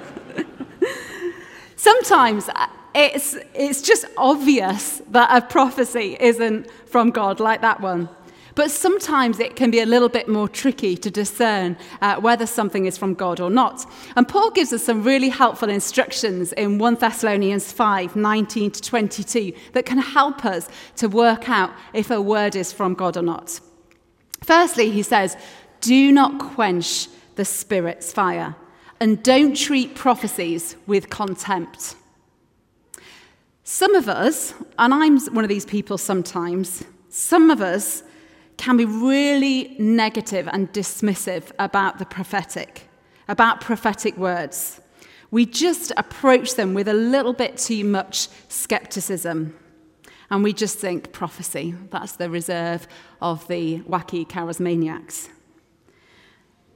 Sometimes 1.86 2.48
uh, 2.48 2.66
it's, 2.96 3.36
it's 3.54 3.80
just 3.80 4.06
obvious 4.16 5.00
that 5.10 5.28
a 5.30 5.46
prophecy 5.46 6.16
isn't 6.18 6.68
from 6.86 7.10
God, 7.10 7.38
like 7.38 7.60
that 7.60 7.80
one. 7.80 8.08
But 8.56 8.72
sometimes 8.72 9.38
it 9.38 9.54
can 9.54 9.70
be 9.70 9.78
a 9.78 9.86
little 9.86 10.08
bit 10.08 10.28
more 10.28 10.48
tricky 10.48 10.96
to 10.96 11.12
discern 11.12 11.76
uh, 12.02 12.16
whether 12.16 12.44
something 12.44 12.86
is 12.86 12.98
from 12.98 13.14
God 13.14 13.38
or 13.38 13.50
not. 13.50 13.88
And 14.16 14.26
Paul 14.26 14.50
gives 14.50 14.72
us 14.72 14.82
some 14.82 15.04
really 15.04 15.28
helpful 15.28 15.70
instructions 15.70 16.52
in 16.54 16.78
1 16.78 16.96
Thessalonians 16.96 17.70
5 17.70 18.16
19 18.16 18.72
to 18.72 18.82
22 18.82 19.52
that 19.74 19.86
can 19.86 19.98
help 19.98 20.44
us 20.44 20.68
to 20.96 21.08
work 21.08 21.48
out 21.48 21.70
if 21.94 22.10
a 22.10 22.20
word 22.20 22.56
is 22.56 22.72
from 22.72 22.94
God 22.94 23.16
or 23.16 23.22
not. 23.22 23.60
Firstly, 24.42 24.90
he 24.90 25.04
says, 25.04 25.36
Do 25.82 26.10
not 26.10 26.40
quench 26.40 27.06
the 27.36 27.44
Spirit's 27.44 28.12
fire 28.12 28.56
and 29.00 29.22
don't 29.22 29.56
treat 29.56 29.94
prophecies 29.94 30.76
with 30.86 31.10
contempt. 31.10 31.96
Some 33.64 33.94
of 33.94 34.08
us, 34.08 34.54
and 34.78 34.94
I'm 34.94 35.18
one 35.34 35.44
of 35.44 35.48
these 35.48 35.66
people 35.66 35.98
sometimes, 35.98 36.84
some 37.08 37.50
of 37.50 37.60
us 37.60 38.02
can 38.56 38.76
be 38.76 38.84
really 38.84 39.76
negative 39.78 40.48
and 40.52 40.72
dismissive 40.72 41.50
about 41.58 41.98
the 41.98 42.06
prophetic, 42.06 42.88
about 43.28 43.60
prophetic 43.60 44.16
words. 44.16 44.80
We 45.30 45.46
just 45.46 45.92
approach 45.96 46.54
them 46.54 46.72
with 46.74 46.88
a 46.88 46.94
little 46.94 47.32
bit 47.32 47.58
too 47.58 47.84
much 47.84 48.28
skepticism. 48.48 49.56
And 50.30 50.42
we 50.42 50.52
just 50.52 50.78
think 50.78 51.12
prophecy, 51.12 51.74
that's 51.90 52.12
the 52.16 52.30
reserve 52.30 52.88
of 53.20 53.46
the 53.48 53.80
wacky 53.80 54.26
charismaniacs. 54.26 55.28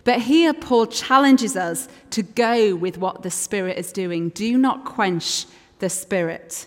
But 0.05 0.21
here, 0.23 0.55
Paul 0.55 0.87
challenges 0.87 1.57
us 1.57 1.89
to 2.11 2.23
go 2.23 2.75
with 2.75 2.99
what 2.99 3.23
the 3.23 3.31
Spirit 3.31 3.77
is 3.79 3.93
doing. 3.93 4.31
Do 4.31 4.57
not 4.57 4.85
quench 4.85 5.47
the 5.79 5.91
Spirit. 5.91 6.67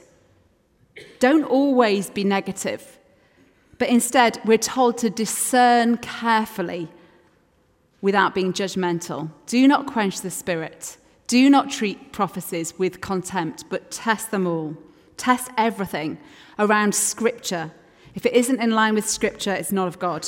Don't 1.19 1.43
always 1.43 2.09
be 2.09 2.23
negative, 2.23 2.99
but 3.79 3.89
instead, 3.89 4.39
we're 4.45 4.57
told 4.57 4.97
to 4.99 5.09
discern 5.09 5.97
carefully 5.97 6.89
without 8.01 8.35
being 8.35 8.53
judgmental. 8.53 9.31
Do 9.47 9.67
not 9.67 9.87
quench 9.87 10.21
the 10.21 10.29
Spirit. 10.29 10.97
Do 11.27 11.49
not 11.49 11.71
treat 11.71 12.11
prophecies 12.11 12.77
with 12.77 13.01
contempt, 13.01 13.63
but 13.69 13.89
test 13.89 14.29
them 14.29 14.45
all. 14.45 14.77
Test 15.17 15.49
everything 15.57 16.19
around 16.59 16.93
Scripture. 16.93 17.71
If 18.13 18.25
it 18.25 18.33
isn't 18.33 18.61
in 18.61 18.71
line 18.71 18.93
with 18.93 19.09
Scripture, 19.09 19.53
it's 19.53 19.71
not 19.71 19.87
of 19.87 19.97
God. 19.97 20.27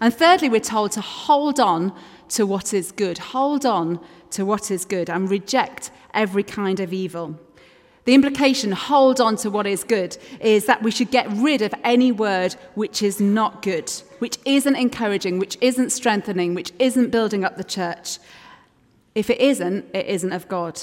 And 0.00 0.14
thirdly, 0.14 0.48
we're 0.48 0.60
told 0.60 0.92
to 0.92 1.00
hold 1.00 1.60
on 1.60 1.92
to 2.30 2.46
what 2.46 2.72
is 2.72 2.92
good. 2.92 3.18
Hold 3.18 3.66
on 3.66 4.00
to 4.30 4.44
what 4.44 4.70
is 4.70 4.84
good 4.84 5.10
and 5.10 5.30
reject 5.30 5.90
every 6.14 6.42
kind 6.42 6.80
of 6.80 6.92
evil. 6.92 7.38
The 8.04 8.14
implication, 8.14 8.72
hold 8.72 9.20
on 9.20 9.36
to 9.36 9.50
what 9.50 9.66
is 9.66 9.84
good, 9.84 10.16
is 10.40 10.66
that 10.66 10.82
we 10.82 10.90
should 10.90 11.10
get 11.10 11.30
rid 11.30 11.60
of 11.60 11.74
any 11.84 12.10
word 12.10 12.54
which 12.74 13.02
is 13.02 13.20
not 13.20 13.62
good, 13.62 13.90
which 14.20 14.38
isn't 14.44 14.74
encouraging, 14.74 15.38
which 15.38 15.58
isn't 15.60 15.90
strengthening, 15.90 16.54
which 16.54 16.72
isn't 16.78 17.10
building 17.10 17.44
up 17.44 17.56
the 17.56 17.64
church. 17.64 18.18
If 19.14 19.28
it 19.28 19.38
isn't, 19.40 19.94
it 19.94 20.06
isn't 20.06 20.32
of 20.32 20.48
God. 20.48 20.80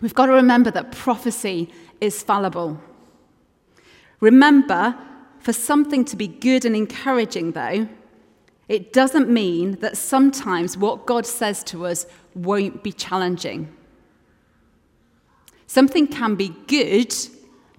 We've 0.00 0.14
got 0.14 0.26
to 0.26 0.32
remember 0.32 0.70
that 0.70 0.92
prophecy 0.92 1.70
is 2.00 2.22
fallible. 2.22 2.80
Remember, 4.20 4.96
for 5.38 5.52
something 5.52 6.04
to 6.06 6.16
be 6.16 6.28
good 6.28 6.64
and 6.64 6.74
encouraging, 6.74 7.52
though, 7.52 7.88
it 8.72 8.90
doesn't 8.90 9.28
mean 9.28 9.72
that 9.80 9.98
sometimes 9.98 10.78
what 10.78 11.04
God 11.04 11.26
says 11.26 11.62
to 11.64 11.84
us 11.84 12.06
won't 12.34 12.82
be 12.82 12.90
challenging. 12.90 13.70
Something 15.66 16.06
can 16.06 16.36
be 16.36 16.54
good, 16.68 17.14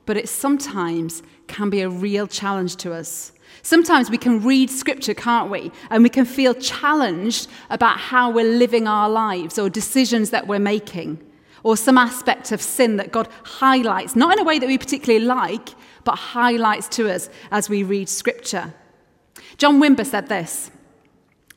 but 0.05 0.17
it 0.17 0.29
sometimes 0.29 1.23
can 1.47 1.71
be 1.71 1.81
a 1.81 1.89
real 1.89 2.27
challenge 2.27 2.75
to 2.75 2.93
us. 2.93 3.31
Sometimes 3.63 4.11
we 4.11 4.19
can 4.19 4.43
read 4.43 4.69
scripture, 4.69 5.15
can't 5.15 5.49
we? 5.49 5.71
And 5.89 6.03
we 6.03 6.09
can 6.09 6.25
feel 6.25 6.53
challenged 6.53 7.47
about 7.71 7.97
how 7.97 8.29
we're 8.29 8.55
living 8.55 8.87
our 8.87 9.09
lives 9.09 9.57
or 9.57 9.71
decisions 9.71 10.29
that 10.29 10.45
we're 10.45 10.59
making 10.59 11.17
or 11.63 11.75
some 11.75 11.97
aspect 11.97 12.51
of 12.51 12.61
sin 12.61 12.97
that 12.97 13.11
God 13.11 13.27
highlights, 13.43 14.15
not 14.15 14.33
in 14.33 14.39
a 14.39 14.43
way 14.43 14.59
that 14.59 14.67
we 14.67 14.77
particularly 14.77 15.25
like, 15.25 15.69
but 16.03 16.17
highlights 16.17 16.87
to 16.89 17.11
us 17.11 17.31
as 17.49 17.67
we 17.67 17.81
read 17.81 18.07
scripture. 18.09 18.75
John 19.57 19.81
Wimber 19.81 20.05
said 20.05 20.29
this 20.29 20.69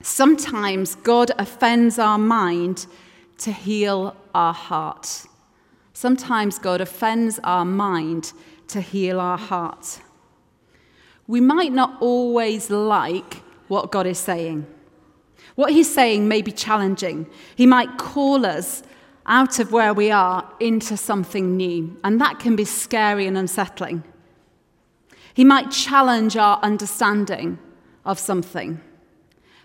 Sometimes 0.03 0.95
God 0.97 1.31
offends 1.39 1.99
our 1.99 2.19
mind 2.19 2.87
to 3.39 3.53
heal 3.53 4.17
our 4.35 4.55
heart. 4.55 5.27
Sometimes 5.93 6.59
God 6.59 6.81
offends 6.81 7.41
our 7.43 7.65
mind 7.65 8.33
to 8.69 8.81
heal 8.81 9.21
our 9.21 9.39
heart. 9.39 10.01
We 11.27 11.41
might 11.41 11.73
not 11.73 11.97
always 12.01 12.71
like 12.71 13.43
what 13.69 13.91
God 13.91 14.07
is 14.07 14.19
saying. 14.19 14.67
What 15.55 15.73
he's 15.73 15.93
saying 15.93 16.29
may 16.29 16.43
be 16.43 16.53
challenging. 16.53 17.27
He 17.57 17.67
might 17.67 17.99
call 17.99 18.45
us 18.45 18.83
out 19.27 19.59
of 19.59 19.73
where 19.73 19.93
we 19.93 20.11
are 20.11 20.49
into 20.61 20.97
something 20.97 21.57
new, 21.57 21.99
and 22.05 22.21
that 22.21 22.39
can 22.39 22.55
be 22.55 22.65
scary 22.65 23.27
and 23.27 23.37
unsettling. 23.37 24.05
He 25.35 25.45
might 25.45 25.71
challenge 25.71 26.37
our 26.37 26.59
understanding 26.63 27.59
of 28.05 28.19
something, 28.19 28.81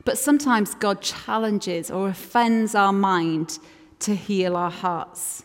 but 0.06 0.18
sometimes 0.18 0.76
God 0.76 1.02
challenges 1.02 1.92
or 1.92 2.10
offends 2.10 2.76
our 2.76 2.94
mind 2.94 3.60
to 4.00 4.16
heal 4.16 4.56
our 4.56 4.72
hearts. 4.72 5.44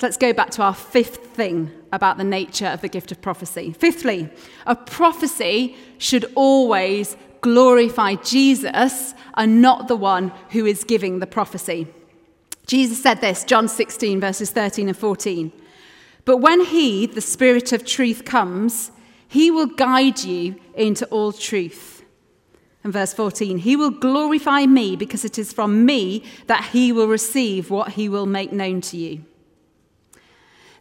Let's 0.00 0.16
go 0.16 0.32
back 0.32 0.50
to 0.52 0.62
our 0.62 0.74
fifth 0.74 1.26
thing 1.34 1.70
about 1.92 2.16
the 2.16 2.24
nature 2.24 2.66
of 2.66 2.80
the 2.80 2.88
gift 2.88 3.12
of 3.12 3.20
prophecy. 3.20 3.72
Fifthly, 3.72 4.30
a 4.66 4.74
prophecy 4.74 5.76
should 5.98 6.32
always 6.34 7.16
glorify 7.42 8.14
Jesus 8.14 9.14
and 9.34 9.60
not 9.60 9.88
the 9.88 9.96
one 9.96 10.32
who 10.50 10.64
is 10.64 10.84
giving 10.84 11.18
the 11.18 11.26
prophecy. 11.26 11.86
Jesus 12.66 13.02
said 13.02 13.20
this, 13.20 13.44
John 13.44 13.68
16, 13.68 14.20
verses 14.20 14.50
13 14.50 14.88
and 14.88 14.96
14. 14.96 15.52
But 16.24 16.38
when 16.38 16.64
he, 16.64 17.06
the 17.06 17.20
Spirit 17.20 17.72
of 17.72 17.84
truth, 17.84 18.24
comes, 18.24 18.92
he 19.30 19.48
will 19.48 19.66
guide 19.66 20.24
you 20.24 20.56
into 20.74 21.06
all 21.06 21.32
truth. 21.32 22.02
And 22.82 22.92
verse 22.92 23.14
14, 23.14 23.58
he 23.58 23.76
will 23.76 23.90
glorify 23.90 24.66
me 24.66 24.96
because 24.96 25.24
it 25.24 25.38
is 25.38 25.52
from 25.52 25.84
me 25.84 26.24
that 26.48 26.70
he 26.72 26.90
will 26.90 27.06
receive 27.06 27.70
what 27.70 27.92
he 27.92 28.08
will 28.08 28.26
make 28.26 28.52
known 28.52 28.80
to 28.80 28.96
you. 28.96 29.24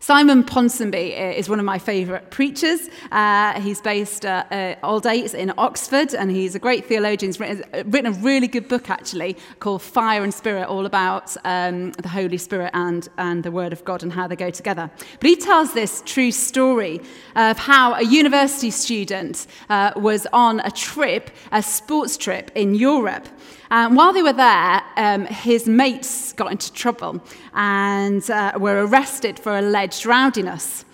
Simon 0.02 0.44
Ponsonby 0.46 1.12
uh, 1.12 1.34
is 1.38 1.50
one 1.50 1.60
of 1.60 1.66
my 1.66 1.78
favourite 1.78 2.32
preachers. 2.32 2.90
Uh, 3.12 3.60
he's 3.60 3.82
based 3.82 4.26
uh, 4.26 4.46
uh, 4.50 4.76
Aldates 4.82 5.34
in 5.34 5.52
Oxford, 5.58 6.14
and 6.16 6.32
he's 6.32 6.56
a 6.56 6.60
great 6.60 6.86
theologian. 6.86 7.30
He's 7.30 7.40
written, 7.40 7.64
uh, 7.74 7.84
written, 7.86 8.14
a 8.14 8.18
really 8.18 8.48
good 8.48 8.70
book, 8.70 8.90
actually, 8.90 9.36
called 9.60 9.82
Fire 9.82 10.24
and 10.24 10.34
Spirit, 10.34 10.70
all 10.70 10.86
about 10.86 11.36
um, 11.44 11.92
the 11.92 12.08
Holy 12.08 12.38
Spirit 12.38 12.72
and, 12.74 13.10
and 13.18 13.44
the 13.44 13.52
Word 13.52 13.74
of 13.74 13.84
God 13.84 14.02
and 14.02 14.14
how 14.14 14.26
they 14.26 14.38
go 14.38 14.50
together. 14.50 14.90
But 15.20 15.30
he 15.30 15.36
tells 15.36 15.74
this 15.74 16.02
true 16.06 16.32
story 16.32 17.02
of 17.36 17.58
how 17.58 17.96
a 17.96 18.04
university 18.04 18.72
student 18.72 19.48
uh, 19.70 19.92
was 19.98 20.26
on 20.32 20.62
a 20.62 20.72
trip, 20.72 21.30
a 21.52 21.62
sports 21.62 22.16
trip 22.16 22.52
in 22.56 22.74
Europe. 22.74 23.28
And 23.72 23.96
while 23.96 24.14
they 24.14 24.24
were 24.24 24.34
there, 24.34 24.82
um, 24.98 25.26
his 25.26 25.68
mates 25.68 26.34
got 26.34 26.52
into 26.52 26.74
trouble 26.74 27.24
and 27.54 28.28
uh, 28.30 28.54
were 28.58 28.86
arrested 28.86 29.40
for 29.40 29.58
alleged 29.58 30.06
rowdiness. 30.06 30.86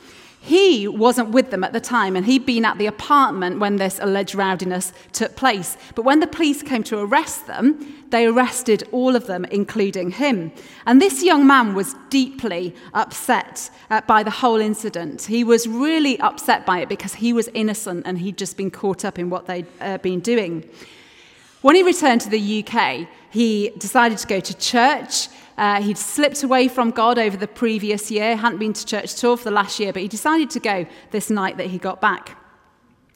He 0.45 0.87
wasn't 0.87 1.29
with 1.29 1.49
them 1.49 1.63
at 1.63 1.73
the 1.73 1.79
time, 1.79 2.15
and 2.15 2.23
he'd 2.23 2.45
been 2.45 2.65
at 2.65 2.77
the 2.77 2.85
apartment 2.85 3.59
when 3.59 3.77
this 3.77 3.97
alleged 3.99 4.35
rowdiness 4.35 4.93
took 5.11 5.35
place. 5.35 5.75
But 5.95 6.03
when 6.03 6.19
the 6.19 6.27
police 6.27 6.61
came 6.61 6.83
to 6.83 6.99
arrest 6.99 7.47
them, 7.47 8.03
they 8.11 8.27
arrested 8.27 8.83
all 8.91 9.15
of 9.15 9.25
them, 9.25 9.45
including 9.45 10.11
him. 10.11 10.51
And 10.85 11.01
this 11.01 11.23
young 11.23 11.47
man 11.47 11.73
was 11.73 11.95
deeply 12.11 12.75
upset 12.93 13.71
uh, 13.89 14.01
by 14.01 14.21
the 14.21 14.29
whole 14.29 14.61
incident. 14.61 15.23
He 15.23 15.43
was 15.43 15.67
really 15.67 16.19
upset 16.19 16.63
by 16.63 16.79
it 16.81 16.89
because 16.89 17.15
he 17.15 17.33
was 17.33 17.49
innocent 17.55 18.03
and 18.05 18.19
he'd 18.19 18.37
just 18.37 18.55
been 18.55 18.69
caught 18.69 19.03
up 19.03 19.17
in 19.17 19.31
what 19.31 19.47
they'd 19.47 19.65
uh, 19.81 19.97
been 19.97 20.19
doing. 20.19 20.69
When 21.65 21.75
he 21.75 21.81
returned 21.81 22.21
to 22.21 22.29
the 22.29 22.63
UK, 22.63 23.07
he 23.31 23.71
decided 23.79 24.19
to 24.19 24.27
go 24.27 24.39
to 24.39 24.53
church. 24.55 25.29
Uh, 25.57 25.81
he'd 25.81 25.97
slipped 25.97 26.43
away 26.43 26.67
from 26.67 26.91
God 26.91 27.17
over 27.17 27.35
the 27.35 27.47
previous 27.47 28.11
year, 28.11 28.35
hadn't 28.35 28.59
been 28.59 28.73
to 28.73 28.85
church 28.85 29.15
at 29.15 29.23
all 29.23 29.35
for 29.35 29.45
the 29.45 29.55
last 29.55 29.79
year, 29.79 29.91
but 29.91 30.03
he 30.03 30.07
decided 30.07 30.51
to 30.51 30.59
go 30.59 30.85
this 31.09 31.31
night 31.31 31.57
that 31.57 31.65
he 31.65 31.79
got 31.79 31.99
back. 31.99 32.37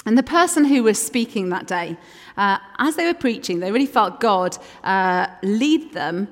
And 0.08 0.18
the 0.18 0.24
person 0.24 0.66
who 0.66 0.82
was 0.82 1.00
speaking 1.00 1.50
that 1.50 1.68
day, 1.68 1.96
uh, 2.38 2.58
as 2.80 2.96
they 2.96 3.06
were 3.06 3.14
preaching, 3.14 3.60
they 3.60 3.72
really 3.72 3.86
felt 3.86 4.20
God 4.20 4.58
uh, 4.84 5.28
lead 5.44 5.94
them 5.94 6.28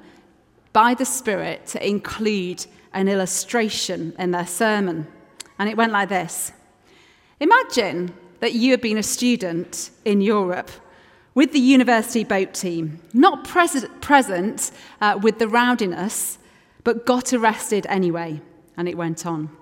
by 0.74 0.96
the 0.96 1.06
Spirit 1.06 1.68
to 1.68 1.88
include 1.88 2.66
an 2.94 3.08
illustration 3.08 4.16
in 4.18 4.32
their 4.32 4.48
sermon. 4.48 5.06
And 5.60 5.70
it 5.70 5.78
went 5.78 5.92
like 5.92 6.10
this 6.10 6.52
Imagine 7.40 8.12
that 8.40 8.54
you 8.54 8.72
had 8.72 8.82
been 8.82 8.98
a 8.98 9.04
student 9.04 9.92
in 10.04 10.20
Europe 10.20 10.72
with 11.38 11.54
the 11.54 11.60
university 11.60 12.24
boat 12.24 12.52
team, 12.52 13.00
not 13.14 13.44
pres- 13.44 13.86
present 14.02 14.72
uh, 15.02 15.20
with 15.22 15.38
the 15.38 15.48
rowdiness, 15.48 16.40
but 16.84 17.06
got 17.06 17.32
arrested 17.32 17.86
anyway. 17.90 18.42
And 18.76 18.90
it 18.90 18.98
went 18.98 19.24
on. 19.24 19.56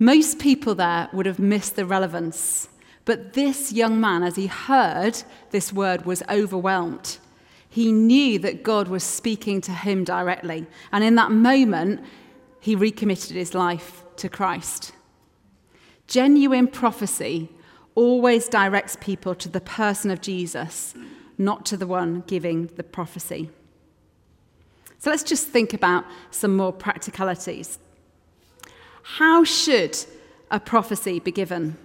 Most 0.00 0.40
people 0.40 0.74
there 0.74 1.08
would 1.12 1.26
have 1.26 1.38
missed 1.38 1.76
the 1.76 1.86
relevance, 1.86 2.68
but 3.04 3.34
this 3.34 3.72
young 3.72 4.00
man, 4.00 4.24
as 4.24 4.34
he 4.34 4.48
heard 4.48 5.22
this 5.52 5.72
word, 5.72 6.04
was 6.04 6.24
overwhelmed. 6.28 7.18
He 7.70 7.92
knew 7.92 8.40
that 8.40 8.64
God 8.64 8.88
was 8.88 9.04
speaking 9.04 9.60
to 9.60 9.70
him 9.70 10.02
directly, 10.02 10.66
and 10.90 11.04
in 11.04 11.14
that 11.14 11.30
moment, 11.30 12.00
he 12.58 12.74
recommitted 12.74 13.36
his 13.36 13.54
life 13.54 14.02
to 14.16 14.28
Christ. 14.28 14.90
Genuine 16.08 16.66
prophecy 16.66 17.48
always 17.98 18.48
directs 18.48 18.96
people 19.00 19.34
to 19.34 19.48
the 19.48 19.60
person 19.60 20.08
of 20.12 20.20
Jesus, 20.20 20.94
not 21.36 21.66
to 21.66 21.76
the 21.76 21.86
one 21.86 22.22
giving 22.28 22.68
the 22.76 22.84
prophecy. 22.84 23.50
So 25.00 25.10
let's 25.10 25.24
just 25.24 25.48
think 25.48 25.74
about 25.74 26.04
some 26.30 26.56
more 26.56 26.72
practicalities. 26.72 27.80
How 29.02 29.42
should 29.42 29.98
a 30.48 30.60
prophecy 30.60 31.18
be 31.18 31.32
given? 31.32 31.76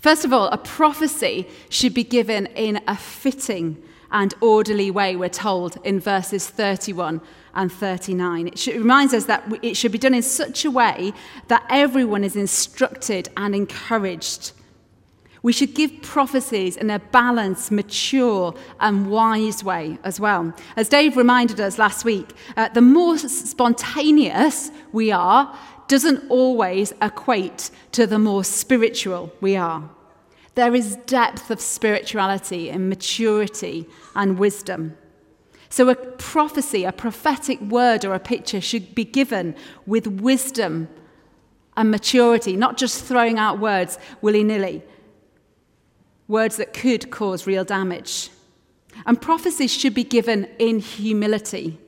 First 0.00 0.26
of 0.26 0.34
all, 0.34 0.48
a 0.48 0.58
prophecy 0.58 1.48
should 1.70 1.94
be 1.94 2.04
given 2.04 2.44
in 2.48 2.82
a 2.86 2.96
fitting 2.96 3.82
and 4.12 4.34
orderly 4.42 4.90
way, 4.90 5.16
we're 5.16 5.30
told 5.30 5.78
in 5.82 5.98
verses 5.98 6.46
31 6.46 7.22
and 7.54 7.72
39. 7.72 8.48
It, 8.48 8.58
should, 8.58 8.76
reminds 8.76 9.14
us 9.14 9.24
that 9.24 9.50
it 9.62 9.78
should 9.78 9.92
be 9.92 9.98
done 9.98 10.14
in 10.14 10.22
such 10.22 10.66
a 10.66 10.70
way 10.70 11.14
that 11.48 11.64
everyone 11.70 12.22
is 12.22 12.36
instructed 12.36 13.30
and 13.36 13.54
encouraged 13.54 14.52
we 15.44 15.52
should 15.52 15.74
give 15.74 16.00
prophecies 16.00 16.74
in 16.78 16.88
a 16.88 16.98
balanced, 16.98 17.70
mature, 17.70 18.54
and 18.80 19.10
wise 19.10 19.62
way 19.62 19.98
as 20.02 20.18
well. 20.18 20.54
As 20.74 20.88
Dave 20.88 21.18
reminded 21.18 21.60
us 21.60 21.78
last 21.78 22.02
week, 22.02 22.30
uh, 22.56 22.70
the 22.70 22.80
more 22.80 23.18
spontaneous 23.18 24.70
we 24.92 25.12
are 25.12 25.54
doesn't 25.86 26.30
always 26.30 26.94
equate 27.02 27.70
to 27.92 28.06
the 28.06 28.18
more 28.18 28.42
spiritual 28.42 29.34
we 29.42 29.54
are. 29.54 29.90
There 30.54 30.74
is 30.74 30.96
depth 31.04 31.50
of 31.50 31.60
spirituality 31.60 32.70
and 32.70 32.88
maturity 32.88 33.86
and 34.16 34.38
wisdom. 34.38 34.96
So, 35.68 35.90
a 35.90 35.94
prophecy, 35.94 36.84
a 36.84 36.92
prophetic 36.92 37.60
word 37.60 38.06
or 38.06 38.14
a 38.14 38.18
picture 38.18 38.62
should 38.62 38.94
be 38.94 39.04
given 39.04 39.56
with 39.84 40.06
wisdom 40.06 40.88
and 41.76 41.90
maturity, 41.90 42.56
not 42.56 42.78
just 42.78 43.04
throwing 43.04 43.38
out 43.38 43.58
words 43.58 43.98
willy 44.22 44.42
nilly 44.42 44.82
words 46.28 46.56
that 46.56 46.72
could 46.72 47.10
cause 47.10 47.46
real 47.46 47.64
damage. 47.64 48.30
And 49.06 49.20
prophecies 49.20 49.72
should 49.72 49.94
be 49.94 50.04
given 50.04 50.48
in 50.58 50.78
humility. 50.78 51.78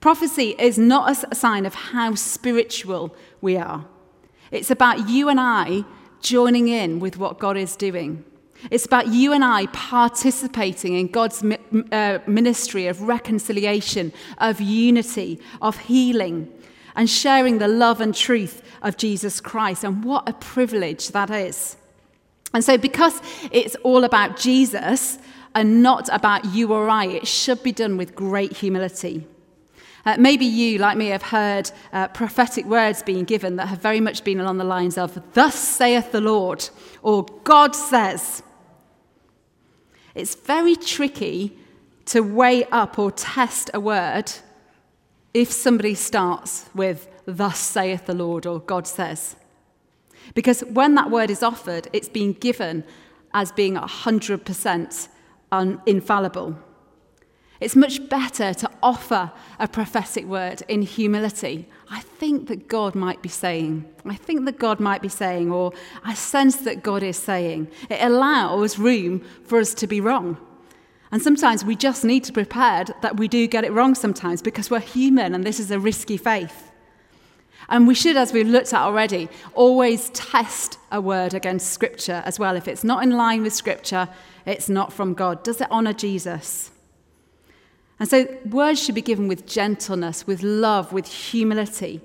Prophecy 0.00 0.54
is 0.58 0.78
not 0.78 1.24
a 1.30 1.34
sign 1.34 1.64
of 1.64 1.74
how 1.74 2.14
spiritual 2.14 3.14
we 3.40 3.56
are. 3.56 3.86
It's 4.50 4.70
about 4.70 5.08
you 5.08 5.28
and 5.28 5.40
I 5.40 5.84
joining 6.20 6.68
in 6.68 7.00
with 7.00 7.16
what 7.16 7.38
God 7.38 7.56
is 7.56 7.76
doing. 7.76 8.24
It's 8.70 8.86
about 8.86 9.08
you 9.08 9.32
and 9.32 9.44
I 9.44 9.66
participating 9.66 10.94
in 10.94 11.08
God's 11.08 11.44
uh, 11.92 12.18
ministry 12.26 12.86
of 12.86 13.02
reconciliation, 13.02 14.12
of 14.38 14.60
unity, 14.60 15.40
of 15.60 15.78
healing, 15.78 16.52
and 16.96 17.10
sharing 17.10 17.58
the 17.58 17.68
love 17.68 18.00
and 18.00 18.14
truth 18.14 18.62
of 18.82 18.96
Jesus 18.96 19.40
Christ. 19.40 19.84
And 19.84 20.04
what 20.04 20.28
a 20.28 20.32
privilege 20.32 21.08
that 21.08 21.30
is. 21.30 21.76
And 22.54 22.64
so, 22.64 22.78
because 22.78 23.20
it's 23.50 23.74
all 23.82 24.04
about 24.04 24.38
Jesus 24.38 25.18
and 25.56 25.82
not 25.82 26.08
about 26.12 26.44
you 26.46 26.72
or 26.72 26.88
I, 26.88 27.06
it 27.06 27.26
should 27.26 27.62
be 27.62 27.72
done 27.72 27.96
with 27.96 28.14
great 28.14 28.52
humility. 28.56 29.26
Uh, 30.06 30.16
maybe 30.18 30.44
you, 30.44 30.78
like 30.78 30.96
me, 30.96 31.08
have 31.08 31.22
heard 31.22 31.70
uh, 31.92 32.08
prophetic 32.08 32.64
words 32.66 33.02
being 33.02 33.24
given 33.24 33.56
that 33.56 33.66
have 33.66 33.80
very 33.80 34.00
much 34.00 34.22
been 34.22 34.38
along 34.38 34.58
the 34.58 34.64
lines 34.64 34.96
of, 34.96 35.20
Thus 35.32 35.54
saith 35.56 36.12
the 36.12 36.20
Lord, 36.20 36.68
or 37.02 37.24
God 37.42 37.74
says. 37.74 38.42
It's 40.14 40.34
very 40.34 40.76
tricky 40.76 41.58
to 42.06 42.20
weigh 42.20 42.64
up 42.66 42.98
or 42.98 43.10
test 43.10 43.70
a 43.74 43.80
word 43.80 44.30
if 45.32 45.50
somebody 45.50 45.94
starts 45.94 46.68
with, 46.74 47.08
Thus 47.26 47.58
saith 47.58 48.06
the 48.06 48.14
Lord, 48.14 48.46
or 48.46 48.60
God 48.60 48.86
says. 48.86 49.36
Because 50.34 50.60
when 50.60 50.94
that 50.94 51.10
word 51.10 51.30
is 51.30 51.42
offered, 51.42 51.88
it's 51.92 52.08
being 52.08 52.32
given 52.32 52.84
as 53.32 53.52
being 53.52 53.74
100% 53.74 55.08
un- 55.52 55.82
infallible. 55.86 56.56
It's 57.60 57.76
much 57.76 58.08
better 58.08 58.52
to 58.52 58.70
offer 58.82 59.32
a 59.58 59.68
prophetic 59.68 60.26
word 60.26 60.62
in 60.68 60.82
humility. 60.82 61.68
I 61.88 62.00
think 62.00 62.48
that 62.48 62.68
God 62.68 62.94
might 62.94 63.22
be 63.22 63.28
saying, 63.28 63.84
I 64.04 64.16
think 64.16 64.44
that 64.44 64.58
God 64.58 64.80
might 64.80 65.00
be 65.00 65.08
saying, 65.08 65.50
or 65.50 65.72
I 66.04 66.14
sense 66.14 66.56
that 66.56 66.82
God 66.82 67.02
is 67.02 67.16
saying. 67.16 67.68
It 67.88 68.02
allows 68.02 68.78
room 68.78 69.20
for 69.44 69.58
us 69.58 69.72
to 69.74 69.86
be 69.86 70.00
wrong. 70.00 70.36
And 71.10 71.22
sometimes 71.22 71.64
we 71.64 71.76
just 71.76 72.04
need 72.04 72.24
to 72.24 72.32
be 72.32 72.44
prepared 72.44 72.92
that 73.02 73.18
we 73.18 73.28
do 73.28 73.46
get 73.46 73.64
it 73.64 73.72
wrong 73.72 73.94
sometimes 73.94 74.42
because 74.42 74.68
we're 74.68 74.80
human 74.80 75.34
and 75.34 75.44
this 75.44 75.60
is 75.60 75.70
a 75.70 75.78
risky 75.78 76.16
faith. 76.16 76.72
And 77.68 77.86
we 77.86 77.94
should, 77.94 78.16
as 78.16 78.32
we've 78.32 78.48
looked 78.48 78.72
at 78.72 78.80
already, 78.80 79.28
always 79.54 80.10
test 80.10 80.78
a 80.92 81.00
word 81.00 81.34
against 81.34 81.72
Scripture 81.72 82.22
as 82.24 82.38
well. 82.38 82.56
If 82.56 82.68
it's 82.68 82.84
not 82.84 83.02
in 83.02 83.10
line 83.10 83.42
with 83.42 83.52
Scripture, 83.52 84.08
it's 84.46 84.68
not 84.68 84.92
from 84.92 85.14
God. 85.14 85.42
Does 85.42 85.60
it 85.60 85.68
honor 85.70 85.92
Jesus? 85.92 86.70
And 87.98 88.08
so 88.08 88.26
words 88.44 88.82
should 88.82 88.94
be 88.94 89.02
given 89.02 89.28
with 89.28 89.46
gentleness, 89.46 90.26
with 90.26 90.42
love, 90.42 90.92
with 90.92 91.06
humility. 91.06 92.00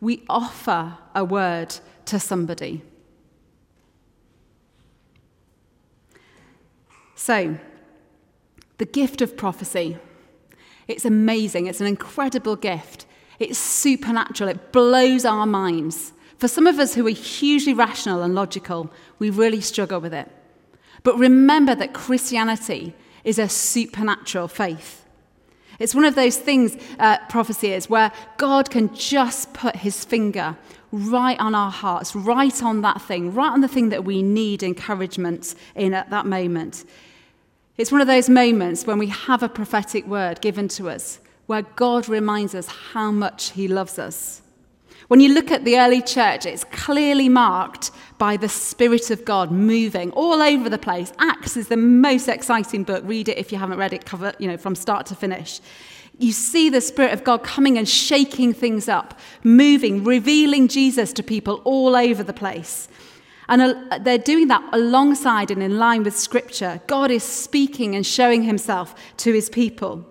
We 0.00 0.24
offer 0.28 0.98
a 1.14 1.24
word 1.24 1.76
to 2.06 2.18
somebody. 2.18 2.82
So, 7.14 7.56
the 8.78 8.84
gift 8.84 9.22
of 9.22 9.36
prophecy. 9.36 9.98
It's 10.88 11.04
amazing. 11.04 11.66
It's 11.66 11.80
an 11.80 11.86
incredible 11.86 12.56
gift. 12.56 13.06
It's 13.38 13.58
supernatural. 13.58 14.50
It 14.50 14.72
blows 14.72 15.24
our 15.24 15.46
minds. 15.46 16.12
For 16.38 16.48
some 16.48 16.66
of 16.66 16.78
us 16.78 16.94
who 16.94 17.06
are 17.06 17.10
hugely 17.10 17.74
rational 17.74 18.22
and 18.22 18.34
logical, 18.34 18.90
we 19.18 19.30
really 19.30 19.60
struggle 19.60 20.00
with 20.00 20.14
it. 20.14 20.30
But 21.02 21.18
remember 21.18 21.74
that 21.74 21.94
Christianity 21.94 22.94
is 23.24 23.38
a 23.38 23.48
supernatural 23.48 24.48
faith. 24.48 25.04
It's 25.78 25.94
one 25.94 26.04
of 26.04 26.14
those 26.14 26.36
things, 26.36 26.76
uh, 26.98 27.18
prophecy 27.28 27.72
is, 27.72 27.90
where 27.90 28.12
God 28.36 28.70
can 28.70 28.94
just 28.94 29.52
put 29.52 29.76
his 29.76 30.04
finger 30.04 30.56
right 30.92 31.38
on 31.40 31.54
our 31.54 31.70
hearts, 31.70 32.14
right 32.14 32.62
on 32.62 32.82
that 32.82 33.02
thing, 33.02 33.34
right 33.34 33.50
on 33.50 33.60
the 33.60 33.68
thing 33.68 33.88
that 33.88 34.04
we 34.04 34.22
need 34.22 34.62
encouragement 34.62 35.54
in 35.74 35.92
at 35.92 36.10
that 36.10 36.26
moment. 36.26 36.84
It's 37.76 37.90
one 37.90 38.00
of 38.00 38.06
those 38.06 38.28
moments 38.28 38.86
when 38.86 38.98
we 38.98 39.08
have 39.08 39.42
a 39.42 39.48
prophetic 39.48 40.06
word 40.06 40.40
given 40.40 40.68
to 40.68 40.88
us, 40.88 41.18
where 41.46 41.62
God 41.62 42.08
reminds 42.08 42.54
us 42.54 42.66
how 42.66 43.10
much 43.10 43.50
he 43.50 43.68
loves 43.68 43.98
us. 43.98 44.42
When 45.08 45.20
you 45.20 45.34
look 45.34 45.50
at 45.50 45.64
the 45.64 45.78
early 45.78 46.00
church, 46.00 46.46
it's 46.46 46.64
clearly 46.64 47.28
marked 47.28 47.90
by 48.16 48.38
the 48.38 48.48
Spirit 48.48 49.10
of 49.10 49.24
God 49.24 49.50
moving 49.50 50.10
all 50.12 50.40
over 50.40 50.70
the 50.70 50.78
place. 50.78 51.12
Acts 51.18 51.56
is 51.56 51.68
the 51.68 51.76
most 51.76 52.26
exciting 52.26 52.84
book. 52.84 53.02
Read 53.04 53.28
it 53.28 53.36
if 53.36 53.52
you 53.52 53.58
haven't 53.58 53.78
read 53.78 53.92
it, 53.92 54.06
cover, 54.06 54.32
you 54.38 54.48
know, 54.48 54.56
from 54.56 54.74
start 54.74 55.04
to 55.06 55.14
finish. 55.14 55.60
You 56.18 56.32
see 56.32 56.70
the 56.70 56.80
Spirit 56.80 57.12
of 57.12 57.22
God 57.22 57.42
coming 57.42 57.76
and 57.76 57.88
shaking 57.88 58.54
things 58.54 58.88
up, 58.88 59.18
moving, 59.42 60.04
revealing 60.04 60.68
Jesus 60.68 61.12
to 61.14 61.22
people 61.22 61.60
all 61.64 61.96
over 61.96 62.22
the 62.22 62.32
place. 62.32 62.88
And 63.48 63.60
uh, 63.60 63.98
they're 63.98 64.16
doing 64.16 64.48
that 64.48 64.66
alongside 64.72 65.50
and 65.50 65.62
in 65.62 65.78
line 65.78 66.02
with 66.04 66.16
Scripture. 66.16 66.80
God 66.86 67.10
is 67.10 67.22
speaking 67.22 67.94
and 67.94 68.06
showing 68.06 68.44
himself 68.44 68.94
to 69.18 69.34
his 69.34 69.50
people. 69.50 70.06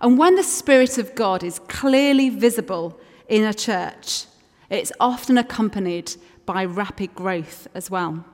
And 0.00 0.18
when 0.18 0.34
the 0.34 0.42
Spirit 0.42 0.98
of 0.98 1.14
God 1.14 1.42
is 1.42 1.58
clearly 1.60 2.30
visible 2.30 2.98
in 3.28 3.44
a 3.44 3.54
church, 3.54 4.26
it's 4.70 4.92
often 5.00 5.38
accompanied 5.38 6.14
by 6.44 6.64
rapid 6.64 7.14
growth 7.14 7.68
as 7.74 7.90
well. 7.90 8.24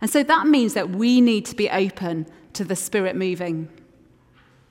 And 0.00 0.10
so 0.10 0.22
that 0.22 0.46
means 0.46 0.74
that 0.74 0.90
we 0.90 1.20
need 1.20 1.44
to 1.46 1.56
be 1.56 1.68
open 1.70 2.26
to 2.52 2.64
the 2.64 2.76
Spirit 2.76 3.16
moving. 3.16 3.68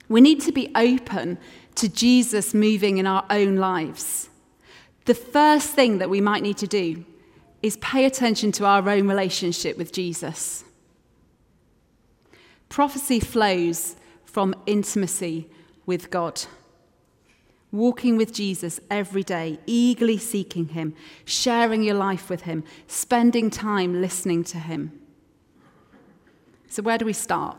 We 0.10 0.22
need 0.22 0.42
to 0.42 0.52
be 0.52 0.72
open 0.76 1.38
to 1.76 1.90
Jesus 1.90 2.54
moving 2.54 2.98
in 2.98 3.06
our 3.06 3.26
own 3.30 3.58
lives. 3.58 4.30
The 5.06 5.14
first 5.14 5.74
thing 5.74 5.98
that 5.98 6.10
we 6.10 6.22
might 6.22 6.44
need 6.44 6.58
to 6.58 6.68
do 6.68 7.06
is 7.62 7.78
pay 7.78 8.06
attention 8.06 8.52
to 8.54 8.66
our 8.66 8.88
own 8.90 9.08
relationship 9.08 9.78
with 9.78 9.92
Jesus. 9.92 10.64
Prophecy 12.70 13.20
flows 13.20 13.97
from 14.28 14.54
intimacy 14.68 15.50
with 15.86 16.12
God 16.12 16.44
walking 17.72 18.18
with 18.18 18.34
Jesus 18.34 18.80
every 18.90 19.24
day, 19.24 19.60
eagerly 19.66 20.18
seeking 20.18 20.70
Him, 20.70 20.94
sharing 21.26 21.84
your 21.84 21.96
life 21.96 22.30
with 22.30 22.42
Him, 22.42 22.63
spending 22.88 23.50
time 23.50 24.02
listening 24.02 24.44
to 24.46 24.58
Him. 24.58 25.00
So, 26.70 26.82
where 26.82 26.98
do 26.98 27.06
we 27.06 27.13
start? 27.13 27.58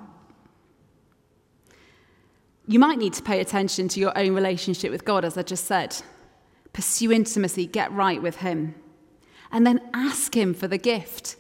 You 2.67 2.79
might 2.79 2.99
need 2.99 3.15
to 3.15 3.23
pay 3.23 3.41
attention 3.41 3.89
to 3.89 4.01
your 4.01 4.17
own 4.17 4.35
relationship 4.35 4.91
with 4.91 5.05
God, 5.05 5.25
as 5.25 5.39
I 5.39 5.43
just 5.43 5.65
said. 5.65 5.97
Pursue 6.73 7.13
intimacy, 7.13 7.67
get 7.67 7.91
right 7.93 8.21
with 8.21 8.37
Him, 8.37 8.75
and 9.51 9.67
then 9.67 9.81
ask 9.95 10.37
Him 10.37 10.53
for 10.55 10.69
the 10.69 10.79
gift. 10.79 11.37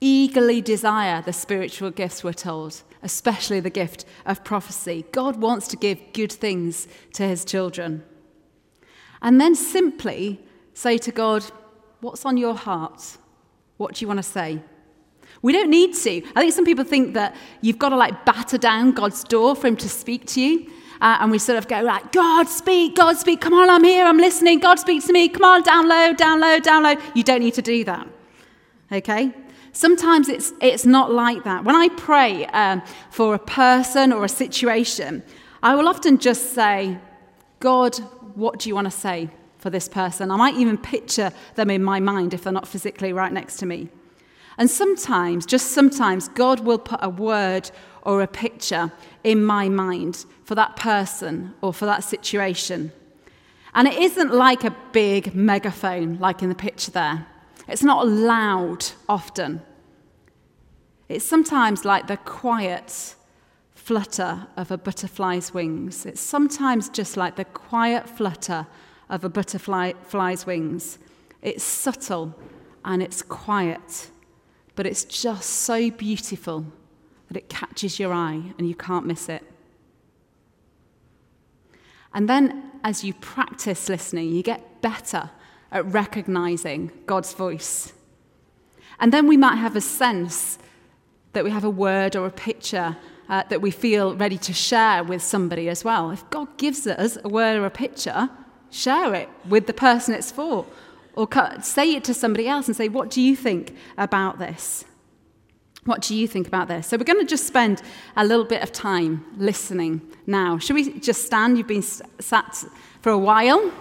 Eagerly 0.00 0.60
desire 0.60 1.22
the 1.22 1.32
spiritual 1.32 1.90
gifts, 1.90 2.24
we're 2.24 2.32
told 2.32 2.82
especially 3.04 3.60
the 3.60 3.70
gift 3.70 4.04
of 4.26 4.42
prophecy. 4.42 5.04
God 5.12 5.36
wants 5.36 5.68
to 5.68 5.76
give 5.76 6.00
good 6.12 6.32
things 6.32 6.88
to 7.12 7.28
his 7.28 7.44
children. 7.44 8.02
And 9.22 9.40
then 9.40 9.54
simply 9.54 10.40
say 10.72 10.98
to 10.98 11.12
God, 11.12 11.44
What's 12.00 12.26
on 12.26 12.36
your 12.36 12.54
heart? 12.54 13.16
What 13.78 13.94
do 13.94 14.02
you 14.02 14.08
want 14.08 14.18
to 14.18 14.22
say? 14.22 14.60
We 15.40 15.52
don't 15.54 15.70
need 15.70 15.94
to. 15.94 16.22
I 16.36 16.40
think 16.40 16.52
some 16.52 16.66
people 16.66 16.84
think 16.84 17.14
that 17.14 17.34
you've 17.62 17.78
got 17.78 17.90
to 17.90 17.96
like 17.96 18.26
batter 18.26 18.58
down 18.58 18.92
God's 18.92 19.24
door 19.24 19.56
for 19.56 19.68
him 19.68 19.76
to 19.76 19.88
speak 19.88 20.26
to 20.28 20.40
you. 20.40 20.70
Uh, 21.00 21.16
and 21.20 21.30
we 21.30 21.38
sort 21.38 21.58
of 21.58 21.66
go 21.66 21.80
like, 21.80 22.12
God 22.12 22.48
speak, 22.48 22.96
God 22.96 23.16
speak, 23.16 23.40
come 23.40 23.54
on, 23.54 23.68
I'm 23.68 23.84
here, 23.84 24.04
I'm 24.04 24.18
listening, 24.18 24.58
God 24.58 24.78
speak 24.78 25.04
to 25.06 25.12
me, 25.12 25.28
come 25.28 25.44
on, 25.44 25.62
download, 25.62 26.16
download, 26.16 26.60
download. 26.60 27.00
You 27.14 27.22
don't 27.22 27.40
need 27.40 27.54
to 27.54 27.62
do 27.62 27.84
that. 27.84 28.06
Okay? 28.92 29.32
Sometimes 29.74 30.28
it's, 30.28 30.52
it's 30.60 30.86
not 30.86 31.12
like 31.12 31.42
that. 31.42 31.64
When 31.64 31.74
I 31.74 31.88
pray 31.88 32.46
um, 32.46 32.80
for 33.10 33.34
a 33.34 33.40
person 33.40 34.12
or 34.12 34.24
a 34.24 34.28
situation, 34.28 35.24
I 35.64 35.74
will 35.74 35.88
often 35.88 36.18
just 36.18 36.54
say, 36.54 36.96
God, 37.58 37.96
what 38.36 38.60
do 38.60 38.68
you 38.68 38.74
want 38.76 38.86
to 38.86 38.92
say 38.92 39.28
for 39.58 39.70
this 39.70 39.88
person? 39.88 40.30
I 40.30 40.36
might 40.36 40.54
even 40.54 40.78
picture 40.78 41.32
them 41.56 41.70
in 41.70 41.82
my 41.82 41.98
mind 41.98 42.34
if 42.34 42.44
they're 42.44 42.52
not 42.52 42.68
physically 42.68 43.12
right 43.12 43.32
next 43.32 43.56
to 43.56 43.66
me. 43.66 43.88
And 44.58 44.70
sometimes, 44.70 45.44
just 45.44 45.72
sometimes, 45.72 46.28
God 46.28 46.60
will 46.60 46.78
put 46.78 47.00
a 47.02 47.08
word 47.08 47.72
or 48.02 48.22
a 48.22 48.28
picture 48.28 48.92
in 49.24 49.44
my 49.44 49.68
mind 49.68 50.24
for 50.44 50.54
that 50.54 50.76
person 50.76 51.52
or 51.62 51.74
for 51.74 51.86
that 51.86 52.04
situation. 52.04 52.92
And 53.74 53.88
it 53.88 53.94
isn't 53.94 54.32
like 54.32 54.62
a 54.62 54.76
big 54.92 55.34
megaphone 55.34 56.20
like 56.20 56.42
in 56.42 56.48
the 56.48 56.54
picture 56.54 56.92
there. 56.92 57.26
It's 57.68 57.82
not 57.82 58.06
loud 58.06 58.86
often. 59.08 59.62
It's 61.08 61.24
sometimes 61.24 61.84
like 61.84 62.06
the 62.06 62.16
quiet 62.16 63.14
flutter 63.74 64.46
of 64.56 64.70
a 64.70 64.78
butterfly's 64.78 65.52
wings. 65.52 66.06
It's 66.06 66.20
sometimes 66.20 66.88
just 66.88 67.16
like 67.16 67.36
the 67.36 67.44
quiet 67.44 68.08
flutter 68.08 68.66
of 69.10 69.24
a 69.24 69.28
butterfly's 69.28 70.46
wings. 70.46 70.98
It's 71.42 71.62
subtle 71.62 72.34
and 72.84 73.02
it's 73.02 73.22
quiet, 73.22 74.10
but 74.74 74.86
it's 74.86 75.04
just 75.04 75.48
so 75.48 75.90
beautiful 75.90 76.66
that 77.28 77.36
it 77.36 77.48
catches 77.48 77.98
your 77.98 78.12
eye 78.12 78.54
and 78.58 78.68
you 78.68 78.74
can't 78.74 79.06
miss 79.06 79.28
it. 79.28 79.42
And 82.14 82.28
then 82.28 82.70
as 82.82 83.02
you 83.02 83.12
practice 83.14 83.88
listening, 83.88 84.30
you 84.30 84.42
get 84.42 84.80
better 84.80 85.30
at 85.74 85.84
recognizing 85.92 86.90
God's 87.04 87.34
voice. 87.34 87.92
And 89.00 89.12
then 89.12 89.26
we 89.26 89.36
might 89.36 89.56
have 89.56 89.76
a 89.76 89.80
sense 89.80 90.58
that 91.32 91.44
we 91.44 91.50
have 91.50 91.64
a 91.64 91.70
word 91.70 92.16
or 92.16 92.26
a 92.26 92.30
picture 92.30 92.96
uh, 93.28 93.42
that 93.48 93.60
we 93.60 93.70
feel 93.70 94.14
ready 94.16 94.38
to 94.38 94.52
share 94.52 95.02
with 95.02 95.20
somebody 95.20 95.68
as 95.68 95.84
well. 95.84 96.10
If 96.10 96.28
God 96.30 96.56
gives 96.56 96.86
us 96.86 97.18
a 97.24 97.28
word 97.28 97.58
or 97.58 97.66
a 97.66 97.70
picture, 97.70 98.30
share 98.70 99.14
it 99.14 99.28
with 99.48 99.66
the 99.66 99.74
person 99.74 100.14
it's 100.14 100.30
for. 100.30 100.64
Or 101.14 101.28
say 101.60 101.94
it 101.94 102.04
to 102.04 102.14
somebody 102.14 102.48
else 102.48 102.66
and 102.66 102.76
say, 102.76 102.88
What 102.88 103.10
do 103.10 103.20
you 103.20 103.36
think 103.36 103.76
about 103.96 104.38
this? 104.38 104.84
What 105.84 106.02
do 106.02 106.14
you 106.14 106.26
think 106.26 106.46
about 106.48 106.68
this? 106.68 106.88
So, 106.88 106.96
we're 106.96 107.04
going 107.04 107.20
to 107.20 107.26
just 107.26 107.46
spend 107.46 107.82
a 108.16 108.24
little 108.24 108.44
bit 108.44 108.62
of 108.62 108.72
time 108.72 109.24
listening 109.36 110.00
now. 110.26 110.58
Should 110.58 110.74
we 110.74 110.98
just 110.98 111.24
stand? 111.24 111.56
You've 111.56 111.68
been 111.68 111.82
sat 111.82 112.64
for 113.00 113.10
a 113.10 113.18
while. 113.18 113.72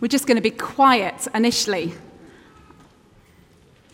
We're 0.00 0.08
just 0.08 0.26
going 0.26 0.36
to 0.36 0.42
be 0.42 0.50
quiet 0.50 1.26
initially. 1.34 1.92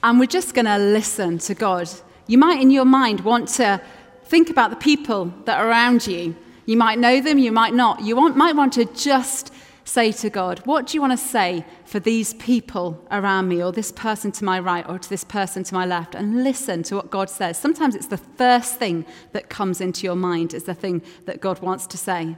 And 0.03 0.21
we're 0.21 0.27
just 0.27 0.55
going 0.55 0.67
to 0.67 0.77
listen 0.77 1.39
to 1.39 1.55
God. 1.55 1.89
You 2.27 2.37
might, 2.37 2.61
in 2.61 2.71
your 2.71 2.85
mind, 2.85 3.21
want 3.21 3.49
to 3.49 3.81
think 4.25 4.51
about 4.51 4.71
the 4.71 4.77
people 4.77 5.33
that 5.47 5.59
are 5.59 5.69
around 5.69 6.07
you. 6.07 6.37
You 6.67 6.77
might 6.77 6.99
know 6.99 7.21
them, 7.21 7.39
you 7.39 7.53
might 7.53 7.75
not. 7.75 8.03
You 8.03 8.17
want, 8.17 8.37
might 8.37 8.55
want 8.55 8.75
to 8.75 8.85
just 8.85 9.53
say 9.85 10.13
to 10.13 10.31
God, 10.31 10.61
What 10.67 10.87
do 10.87 10.95
you 10.95 11.01
want 11.01 11.13
to 11.13 11.17
say 11.17 11.65
for 11.85 12.01
these 12.01 12.35
people 12.35 13.03
around 13.11 13.49
me, 13.49 13.63
or 13.63 13.73
this 13.73 13.93
person 13.93 14.33
to 14.33 14.45
my 14.45 14.59
right, 14.59 14.87
or 14.89 14.99
to 14.99 15.09
this 15.09 15.25
person 15.25 15.63
to 15.65 15.75
my 15.75 15.87
left? 15.87 16.15
And 16.15 16.45
listen 16.45 16.83
to 16.85 16.97
what 16.97 17.11
God 17.11 17.31
says. 17.31 17.59
Sometimes 17.59 17.95
it's 17.95 18.07
the 18.07 18.19
first 18.19 18.79
thing 18.79 19.07
that 19.33 19.49
comes 19.49 19.81
into 19.81 20.05
your 20.05 20.17
mind, 20.17 20.53
is 20.55 20.65
the 20.65 20.75
thing 20.75 21.03
that 21.25 21.41
God 21.41 21.61
wants 21.61 21.87
to 21.89 21.97
say. 21.97 22.37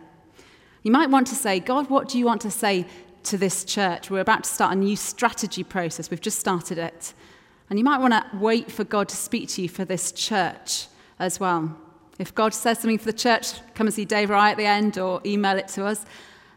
You 0.83 0.93
might 0.93 1.11
want 1.11 1.27
to 1.29 1.35
say, 1.35 1.59
God, 1.59 1.91
what 1.91 2.09
do 2.09 2.17
you 2.17 2.27
want 2.27 2.43
to 2.43 2.51
say 2.51 2.87
to 3.27 3.39
this 3.39 3.65
church? 3.65 4.11
We're 4.11 4.21
about 4.21 4.45
to 4.45 4.51
start 4.51 4.73
a 4.73 4.77
new 4.77 4.97
strategy 4.97 5.63
process. 5.63 6.11
We've 6.11 6.21
just 6.21 6.39
started 6.39 6.79
it. 6.79 7.15
And 7.69 7.79
you 7.79 7.85
might 7.85 7.99
want 7.99 8.13
to 8.13 8.25
wait 8.39 8.71
for 8.71 8.85
God 8.85 9.09
to 9.09 9.17
speak 9.17 9.49
to 9.51 9.63
you 9.63 9.69
for 9.69 9.85
this 9.85 10.13
church 10.13 10.87
as 11.19 11.41
well. 11.41 11.77
If 12.19 12.35
God 12.35 12.55
says 12.55 12.79
something 12.79 12.99
for 12.99 13.07
the 13.07 13.13
church, 13.13 13.55
come 13.75 13.87
and 13.87 13.95
see 13.95 14.05
Dave 14.05 14.31
right 14.31 14.53
at 14.53 14.57
the 14.57 14.67
end 14.67 14.99
or 14.99 15.21
email 15.27 15.59
it 15.59 15.69
to 15.69 15.85
us. 15.85 16.05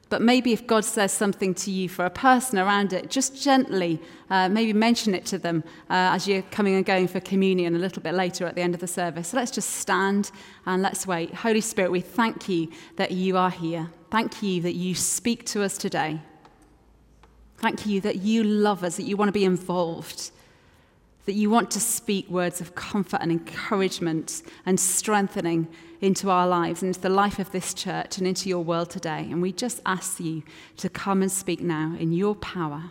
But 0.10 0.22
maybe 0.24 0.54
if 0.54 0.66
God 0.66 0.84
says 0.86 1.12
something 1.12 1.54
to 1.56 1.72
you 1.72 1.88
for 1.88 2.04
a 2.04 2.10
person 2.10 2.58
around 2.58 2.94
it, 2.94 3.12
just 3.12 3.42
gently, 3.42 4.02
uh, 4.30 4.50
maybe 4.50 4.74
mention 4.74 5.14
it 5.14 5.26
to 5.28 5.38
them 5.38 5.64
uh, 5.90 6.16
as 6.16 6.28
you're 6.28 6.42
coming 6.44 6.76
and 6.76 6.86
going 6.86 7.08
for 7.08 7.20
communion 7.20 7.76
a 7.76 7.80
little 7.80 8.02
bit 8.02 8.16
later 8.16 8.48
at 8.48 8.56
the 8.56 8.62
end 8.62 8.74
of 8.74 8.82
the 8.82 8.88
service. 8.88 9.30
So 9.30 9.38
let's 9.38 9.52
just 9.52 9.70
stand 9.70 10.32
and 10.66 10.82
let's 10.82 11.06
wait. 11.06 11.34
Holy 11.34 11.62
Spirit, 11.62 11.92
we 11.92 12.02
thank 12.02 12.50
you 12.50 12.70
that 12.96 13.12
you 13.12 13.38
are 13.38 13.52
here. 13.52 13.92
Thank 14.10 14.42
you 14.42 14.62
that 14.64 14.74
you 14.74 14.96
speak 14.96 15.46
to 15.48 15.62
us 15.62 15.78
today. 15.78 16.22
Thank 17.60 17.86
you 17.86 18.02
that 18.02 18.17
you 18.17 18.43
love 18.43 18.84
us, 18.84 18.98
that 18.98 19.04
you 19.04 19.17
want 19.17 19.30
to 19.30 19.34
be 19.34 19.45
involved 19.45 20.32
that 21.30 21.36
you 21.36 21.48
want 21.48 21.69
to 21.69 21.80
speak 21.80 22.28
words 22.28 22.60
of 22.60 22.74
comfort 22.74 23.19
and 23.22 23.32
encouragement 23.32 24.41
and 24.65 24.80
strengthening 24.80 25.67
into 26.02 26.28
our 26.28 26.48
lives, 26.48 26.82
into 26.82 27.00
the 27.00 27.08
life 27.08 27.38
of 27.38 27.52
this 27.52 27.72
church, 27.72 28.17
and 28.17 28.26
into 28.26 28.50
your 28.50 28.63
world 28.63 28.89
today. 28.89 29.28
And 29.30 29.39
we 29.39 29.52
just 29.52 29.80
ask 29.86 30.19
you 30.19 30.41
to 30.78 30.89
come 30.89 31.22
and 31.22 31.32
speak 31.32 31.62
now 31.62 31.95
in 32.00 32.13
your 32.13 32.34
power. 32.34 32.89